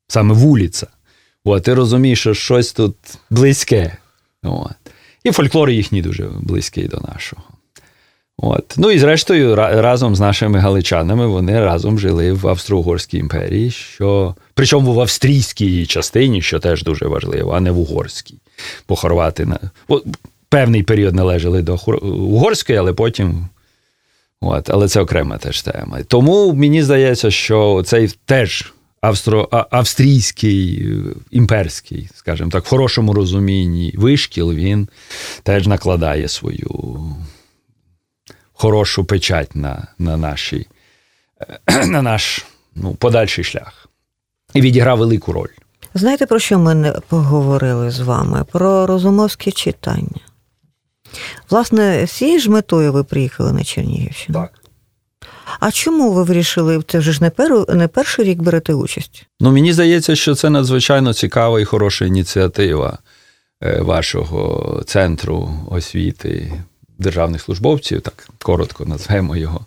саме 0.09 0.35
вулиця. 0.35 0.87
От, 1.45 1.63
Ти 1.63 1.75
розумієш, 1.75 2.21
що 2.21 2.35
щось 2.35 2.73
тут 2.73 2.97
близьке. 3.31 3.97
От. 4.43 4.73
І 5.25 5.31
фольклор 5.31 5.71
їхній 5.71 6.03
дуже 6.03 6.29
близький 6.41 6.89
до 6.89 7.01
нашого. 7.13 7.43
От. 8.39 8.75
Ну 8.77 8.91
і 8.91 8.99
зрештою, 8.99 9.57
разом 9.57 10.17
з 10.17 10.21
нашими 10.21 10.59
галичанами 10.59 11.27
вони 11.27 11.61
разом 11.61 11.99
жили 11.99 12.33
в 12.33 12.49
Австро-Угорській 12.49 13.19
імперії, 13.19 13.71
що 13.71 14.35
причому 14.55 14.95
в 14.95 15.01
австрійській 15.01 15.87
частині, 15.87 16.43
що 16.43 16.59
теж 16.59 16.83
дуже 16.83 17.07
важливо, 17.07 17.53
а 17.53 17.61
не 17.61 17.71
в 17.71 17.79
угорській. 17.79 18.39
Бо 18.89 18.97
хорвати 18.97 19.47
на 19.47 19.59
певний 20.49 20.83
період 20.83 21.15
належали 21.15 21.63
до 21.63 21.75
угорської, 22.03 22.79
але 22.79 22.93
потім. 22.93 23.49
От, 24.41 24.71
Але 24.71 24.89
це 24.89 25.01
окрема 25.01 25.39
теж 25.39 25.63
тема. 25.63 26.03
Тому 26.03 26.53
мені 26.53 26.83
здається, 26.83 27.31
що 27.31 27.83
цей 27.87 28.09
теж 28.25 28.73
австро, 29.01 29.49
австрійський 29.71 30.89
імперський, 31.31 32.11
скажімо 32.15 32.51
так, 32.51 32.65
в 32.65 32.69
хорошому 32.69 33.13
розумінні 33.13 33.95
вишкіл, 33.97 34.53
він 34.53 34.89
теж 35.43 35.67
накладає 35.67 36.29
свою 36.29 37.01
хорошу 38.53 39.05
печать 39.05 39.57
на 39.57 39.87
на, 39.99 40.17
наші, 40.17 40.67
на 41.87 42.03
наш 42.03 42.45
ну, 42.75 42.95
подальший 42.95 43.45
шлях. 43.45 43.89
І 44.55 44.61
відіграв 44.61 44.99
велику 44.99 45.33
роль. 45.33 45.49
Знаєте, 45.95 46.27
про 46.27 46.39
що 46.39 46.59
ми 46.59 46.75
не 46.75 46.93
поговорили 46.93 47.91
з 47.91 48.01
вами? 48.01 48.45
Про 48.53 48.87
розумовське 48.87 49.51
читання. 49.51 50.21
Власне, 51.51 52.07
з 52.07 52.11
цією 52.11 52.41
ж 52.41 52.51
метою 52.51 52.93
ви 52.93 53.05
приїхали 53.05 53.53
на 53.53 53.65
Чернігівщину? 53.65 54.39
Так. 54.39 54.53
А 55.61 55.71
чому 55.71 56.13
ви 56.13 56.23
вирішили? 56.23 56.83
Це 56.87 56.99
вже 56.99 57.13
ж 57.13 57.23
не 57.23 57.31
пер, 57.31 57.75
не 57.75 57.89
перший 57.89 58.25
рік 58.25 58.43
берете 58.43 58.75
участь? 58.75 59.27
Ну, 59.41 59.53
мені 59.53 59.73
здається, 59.73 60.17
що 60.17 60.35
це 60.35 60.51
надзвичайно 60.51 61.15
цікава 61.15 61.61
і 61.61 61.65
хороша 61.65 62.05
ініціатива 62.05 62.99
е, 63.63 63.81
вашого 63.81 64.83
центру 64.87 65.51
освіти 65.71 66.53
державних 66.99 67.43
службовців, 67.43 68.01
так 68.01 68.29
коротко 68.43 68.85
назвемо 68.85 69.37
його, 69.37 69.67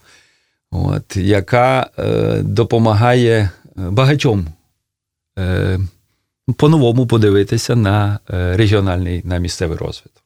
от, 0.71 1.17
яка 1.17 1.89
е, 1.99 2.39
допомагає 2.43 3.49
багатьом 3.75 4.47
е, 5.39 5.79
по-новому 6.57 7.07
подивитися 7.07 7.75
на 7.75 8.19
регіональний 8.27 9.21
на 9.25 9.37
місцевий 9.37 9.77
розвиток. 9.77 10.18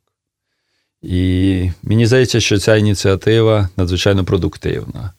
І 1.04 1.70
мені 1.84 2.06
здається, 2.06 2.40
що 2.40 2.58
ця 2.58 2.76
ініціатива 2.76 3.70
надзвичайно 3.78 4.26
продуктивна. 4.26 5.14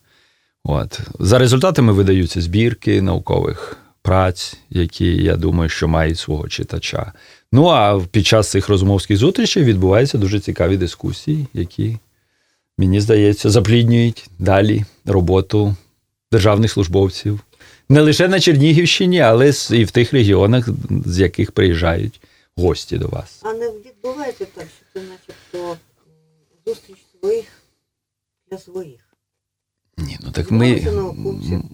От. 0.65 1.01
За 1.19 1.39
результатами 1.39 1.93
видаються 1.93 2.41
збірки 2.41 3.03
наукових 3.03 3.77
праць, 4.03 4.57
які, 4.71 5.23
я 5.23 5.37
думаю, 5.37 5.69
що 5.69 5.89
мають 5.89 6.19
свого 6.19 6.49
читача. 6.49 7.13
Ну 7.53 7.67
а 7.67 8.01
під 8.11 8.27
час 8.27 8.51
цих 8.51 8.69
розумовських 8.69 9.17
зустрічей 9.17 9.65
відбуваються 9.65 10.19
дуже 10.19 10.41
цікаві 10.41 10.77
дискусії, 10.77 11.47
які, 11.55 11.99
мені 12.79 13.01
здається, 13.01 13.51
запліднюють 13.51 14.31
далі 14.39 14.85
роботу 15.05 15.77
державних 16.33 16.71
службовців. 16.71 17.41
Не 17.89 18.01
лише 18.01 18.29
на 18.29 18.41
Чернігівщині, 18.41 19.21
але 19.21 19.53
і 19.71 19.85
в 19.85 19.91
тих 19.91 20.13
регіонах, 20.13 20.69
з 21.07 21.19
яких 21.19 21.53
приїжджають 21.53 22.21
гості 22.57 22.99
до 22.99 23.09
вас. 23.09 23.41
А 23.43 23.53
не 23.53 23.71
відбувається 23.71 24.47
так, 24.55 24.67
що 24.77 25.01
це 25.01 25.07
начебто 25.07 25.77
зустріч 26.67 26.97
своїх 27.21 27.45
для 28.51 28.59
своїх. 28.59 29.01
Ні, 29.99 30.19
ну 30.23 30.31
так 30.31 30.51
ми 30.51 30.75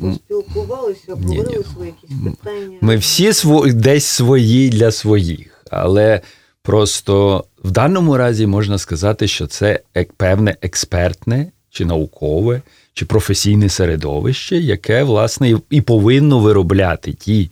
поспілкувалися, 0.01 1.13
обговорили 1.13 1.65
свої 1.75 1.95
якісь 2.03 2.17
питання. 2.25 2.79
Ми 2.81 2.97
всі 2.97 3.33
десь 3.75 4.05
свої 4.05 4.71
для 4.71 4.91
своїх, 4.91 5.65
але 5.71 6.21
просто 6.63 7.45
в 7.65 7.71
даному 7.71 8.17
разі 8.17 8.47
можна 8.47 8.79
сказати, 8.79 9.29
що 9.29 9.47
це 9.47 9.81
певне 10.17 10.57
експертне 10.63 11.53
чи 11.71 11.85
наукове, 11.85 12.63
чи 12.93 13.05
професійне 13.05 13.69
середовище, 13.69 14.57
яке, 14.57 15.03
власне, 15.03 15.61
і 15.71 15.81
повинно 15.81 16.39
виробляти 16.39 17.13
ті 17.13 17.51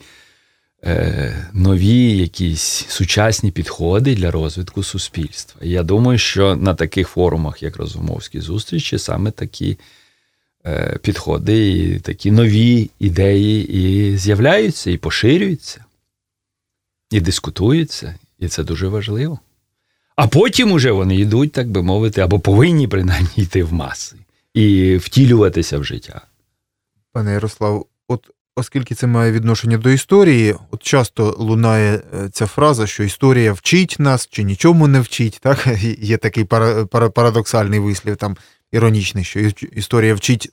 нові 1.53 2.17
якісь 2.17 2.87
сучасні 2.89 3.51
підходи 3.51 4.15
для 4.15 4.31
розвитку 4.31 4.83
суспільства. 4.83 5.61
І 5.65 5.71
я 5.71 5.83
думаю, 5.83 6.19
що 6.19 6.57
на 6.57 6.75
таких 6.75 7.09
форумах, 7.09 7.63
як 7.63 7.77
Розумовські 7.77 8.41
зустрічі, 8.41 8.99
саме 8.99 9.31
такі. 9.31 9.79
Е, 10.67 10.99
підходи, 11.03 11.71
і 11.71 12.01
такі 12.01 12.31
нові 12.31 12.91
ідеї 12.99 13.69
і 13.69 14.17
з'являються, 14.17 14.91
і 14.91 14.97
поширюються, 14.97 15.85
і 17.11 17.21
дискутуються, 17.21 18.15
і 18.39 18.49
це 18.49 18.65
дуже 18.65 18.89
важливо. 18.89 19.39
А 20.17 20.27
потім 20.27 20.73
уже 20.73 20.93
вони 20.93 21.17
йдуть, 21.17 21.53
так 21.53 21.71
би 21.71 21.83
мовити, 21.83 22.21
або 22.21 22.41
повинні 22.41 22.89
принаймні 22.89 23.29
йти 23.37 23.65
в 23.65 23.73
маси 23.73 24.17
і 24.55 24.97
втілюватися 24.97 25.79
в 25.79 25.85
життя. 25.85 26.21
Пане 27.13 27.33
Ярослав, 27.33 27.87
от 28.09 28.31
оскільки 28.59 28.95
це 28.95 29.07
має 29.07 29.33
відношення 29.33 29.79
до 29.79 29.91
історії, 29.91 30.55
от 30.71 30.83
часто 30.83 31.37
лунає 31.39 32.03
е, 32.15 32.29
ця 32.33 32.47
фраза, 32.47 32.87
що 32.87 33.05
історія 33.05 33.53
вчить 33.53 33.97
нас 33.99 34.29
чи 34.31 34.43
нічому 34.43 34.89
не 34.89 35.01
вчить. 35.01 35.39
Так? 35.43 35.67
Є 35.99 36.17
такий 36.17 36.45
парадоксальний 37.15 37.81
вислів, 37.81 38.17
там 38.17 38.37
іронічний, 38.73 39.25
що 39.25 39.41
історія 39.73 40.15
вчить 40.15 40.51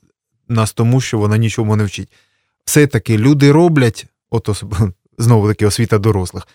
нас 0.48 0.74
тому, 0.74 1.02
що 1.02 1.18
вона 1.18 1.38
нічому 1.38 1.76
не 1.76 1.84
вчить. 1.84 2.12
Все-таки 2.65 3.18
люди 3.18 3.52
роблять, 3.52 4.06
от 4.30 4.63
знову 5.18 5.48
таки 5.48 5.65
освіта 5.65 5.98
дорослих, 5.98 6.48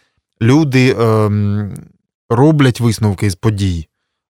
люди 0.42 0.96
ем, 0.98 1.74
роблять 2.28 2.80
висновки 2.80 3.30
з 3.30 3.34
подій, 3.34 3.88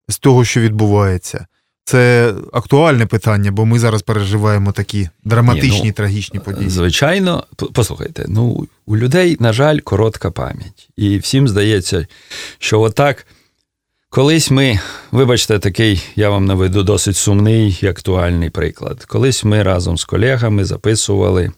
з 0.09 0.19
того, 0.19 0.45
що 0.45 0.61
відбувається. 0.61 1.47
Це 1.91 2.35
актуальне 2.53 3.07
питання, 3.07 3.53
бо 3.53 3.67
ми 3.67 3.79
зараз 3.79 4.03
переживаємо 4.03 4.73
такі 4.73 5.09
драматичні, 5.25 5.81
Ні, 5.81 5.87
ну, 5.87 5.93
трагічні 5.93 6.41
події. 6.41 6.71
Звичайно, 6.71 7.45
послухайте, 7.73 8.25
ну 8.29 8.67
у 8.87 8.97
людей, 8.97 9.37
на 9.41 9.53
жаль, 9.53 9.79
коротка 9.79 10.31
пам'ять. 10.31 10.89
І 10.97 11.19
всім 11.19 11.49
здається, 11.49 12.07
що 12.59 12.81
отак. 12.81 13.27
Колись 14.11 14.51
ми, 14.51 14.81
вибачте, 15.11 15.59
такий, 15.59 16.03
я 16.17 16.31
вам 16.31 16.45
наведу 16.45 16.83
досить 16.83 17.17
сумний 17.17 17.79
і 17.83 17.87
актуальний 17.87 18.51
приклад. 18.51 19.05
Колись 19.05 19.45
ми 19.45 19.63
разом 19.63 19.99
з 19.99 20.05
колегами 20.05 20.65
записували 20.65 21.53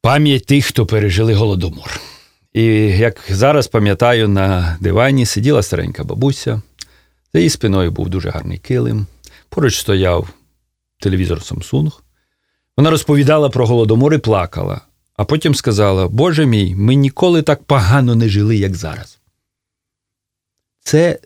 пам'ять 0.00 0.46
тих, 0.46 0.66
хто 0.66 0.86
пережили 0.86 1.34
голодомор. 1.34 2.00
І 2.52 2.64
як 2.98 3.20
зараз 3.28 3.66
пам'ятаю, 3.66 4.28
на 4.28 4.76
дивані 4.80 5.26
сиділа 5.26 5.62
старенька 5.62 6.04
бабуся, 6.04 6.62
за 7.34 7.40
її 7.40 7.50
спиною 7.50 7.90
був 7.90 8.08
дуже 8.08 8.30
гарний 8.30 8.58
килим, 8.58 9.06
поруч 9.48 9.78
стояв 9.78 10.28
телевізор 11.00 11.38
Samsung. 11.38 11.92
Вона 12.76 12.90
розповідала 12.90 13.48
про 13.48 13.66
голодомор 13.66 14.14
і 14.14 14.18
плакала, 14.18 14.80
а 15.16 15.24
потім 15.24 15.54
сказала: 15.54 16.08
Боже 16.08 16.46
мій, 16.46 16.74
ми 16.74 16.94
ніколи 16.94 17.42
так 17.42 17.62
погано 17.62 18.14
не 18.14 18.28
жили, 18.28 18.56
як 18.56 18.74
зараз 18.74 19.18
це 20.84 21.18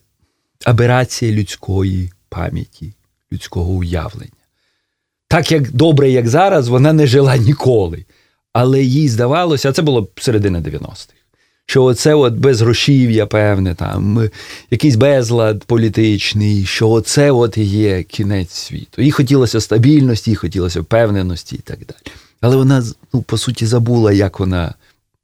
аберація 0.65 1.33
людської 1.33 2.13
пам'яті, 2.29 2.95
людського 3.33 3.73
уявлення. 3.73 4.31
Так 5.29 5.53
як 5.53 5.71
добре, 5.71 6.11
як 6.11 6.29
зараз, 6.29 6.69
вона 6.69 6.93
не 6.93 7.07
жила 7.07 7.37
ніколи. 7.37 8.05
Але 8.53 8.83
їй 8.83 9.09
здавалося, 9.09 9.69
а 9.69 9.73
це 9.73 9.83
було 9.83 10.09
середина 10.17 10.61
90-х, 10.61 11.15
що 11.77 11.85
оце 11.85 12.15
от 12.15 12.35
безгрошів'я, 12.35 13.27
певне, 13.27 13.75
там, 13.75 14.31
якийсь 14.71 14.97
безлад 14.97 15.65
політичний, 15.65 16.65
що 16.65 16.91
оце 16.91 17.31
от 17.31 17.59
є 17.59 18.03
кінець 18.03 18.51
світу. 18.51 19.03
Їй 19.03 19.11
хотілося 19.11 19.61
стабільності, 19.61 20.31
їй 20.31 20.37
хотілося 20.37 20.81
впевненості 20.81 21.57
і 21.57 21.59
так 21.59 21.79
далі. 21.79 22.17
Але 22.41 22.57
вона, 22.57 22.85
ну, 23.13 23.23
по 23.23 23.39
суті, 23.39 23.67
забула, 23.67 24.13
як 24.13 24.41
вона 24.41 24.75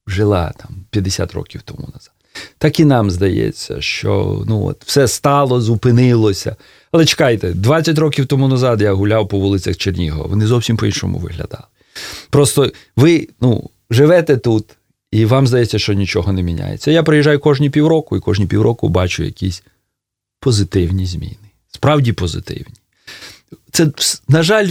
жила 0.06 0.52
там 0.56 0.70
50 0.90 1.32
років 1.34 1.62
тому 1.64 1.88
назад. 1.94 2.12
Так 2.58 2.80
і 2.80 2.84
нам 2.84 3.10
здається, 3.10 3.80
що 3.80 4.42
ну 4.48 4.64
от 4.64 4.84
все 4.86 5.08
стало, 5.08 5.60
зупинилося. 5.60 6.56
Але 6.90 7.04
чекайте, 7.04 7.50
20 7.50 7.98
років 7.98 8.26
тому 8.26 8.48
назад 8.48 8.82
я 8.82 8.92
гуляв 8.92 9.28
по 9.28 9.38
вулицях 9.38 9.76
Чернігова. 9.76 10.26
Вони 10.26 10.46
зовсім 10.46 10.76
по-іншому 10.76 11.18
виглядали. 11.18 11.64
Просто 12.30 12.72
ви 12.96 13.28
ну, 13.40 13.70
живете 13.90 14.36
тут 14.36 14.64
і 15.12 15.24
вам 15.24 15.46
здається, 15.46 15.78
що 15.78 15.92
нічого 15.92 16.32
не 16.32 16.42
міняється. 16.42 16.90
Я 16.90 17.02
приїжджаю 17.02 17.40
кожні 17.40 17.70
півроку, 17.70 18.16
і 18.16 18.20
кожні 18.20 18.46
півроку 18.46 18.88
бачу 18.88 19.22
якісь 19.22 19.62
позитивні 20.40 21.06
зміни. 21.06 21.36
Справді 21.70 22.12
позитивні. 22.12 22.74
Це, 23.70 23.90
на 24.28 24.42
жаль, 24.42 24.68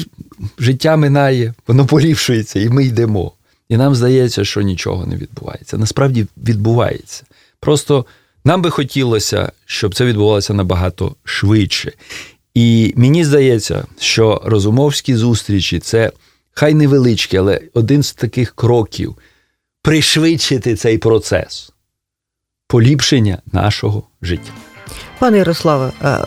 життя 0.60 0.97
минає, 0.97 1.54
воно 1.67 1.86
поліпшується, 1.86 2.60
і 2.60 2.69
ми 2.69 2.86
йдемо. 2.86 3.32
І 3.69 3.77
нам 3.77 3.95
здається, 3.95 4.45
що 4.45 4.62
нічого 4.62 5.06
не 5.06 5.15
відбувається. 5.15 5.77
Насправді 5.77 6.25
відбувається. 6.38 7.23
Просто 7.60 8.06
нам 8.45 8.62
би 8.62 8.69
хотілося, 8.69 9.51
щоб 9.65 9.95
це 9.95 10.06
відбувалося 10.06 10.54
набагато 10.54 11.15
швидше. 11.23 11.91
І 12.54 12.93
мені 12.95 13.25
здається, 13.25 13.86
що 13.99 14.41
розумовські 14.45 15.15
зустрічі 15.15 15.80
це 15.80 16.12
хай 16.51 16.73
невеличкі, 16.73 17.38
але 17.38 17.62
один 17.73 18.04
з 18.04 18.13
таких 18.13 18.56
кроків 18.56 19.15
пришвидшити 19.82 20.76
цей 20.76 20.98
процес 20.98 21.72
поліпшення 22.67 23.38
нашого 23.52 24.04
життя. 24.22 24.52
Пане 25.20 25.38
Ярославе, 25.38 25.91
е, 26.04 26.17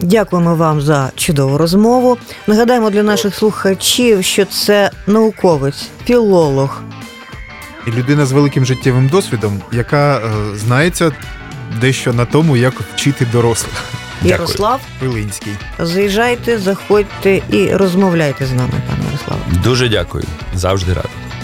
дякуємо 0.00 0.54
вам 0.54 0.80
за 0.80 1.10
чудову 1.16 1.58
розмову. 1.58 2.18
Нагадаємо 2.46 2.90
для 2.90 3.02
наших 3.02 3.34
слухачів, 3.34 4.24
що 4.24 4.44
це 4.44 4.90
науковець, 5.06 5.88
філолог, 6.04 6.82
І 7.86 7.90
людина 7.90 8.26
з 8.26 8.32
великим 8.32 8.64
життєвим 8.64 9.08
досвідом, 9.08 9.62
яка 9.72 10.18
е, 10.18 10.56
знається 10.56 11.12
дещо 11.80 12.12
на 12.12 12.24
тому, 12.24 12.56
як 12.56 12.74
вчити 12.80 13.26
дорослих. 13.32 13.84
Ярослав. 14.22 14.80
Пилинський. 15.00 15.52
Заїжджайте, 15.78 16.58
заходьте 16.58 17.42
і 17.50 17.76
розмовляйте 17.76 18.46
з 18.46 18.52
нами, 18.52 18.72
пане 18.88 19.04
Ярославе. 19.04 19.62
Дуже 19.64 19.88
дякую. 19.88 20.24
Завжди 20.54 20.92
радий. 20.92 21.25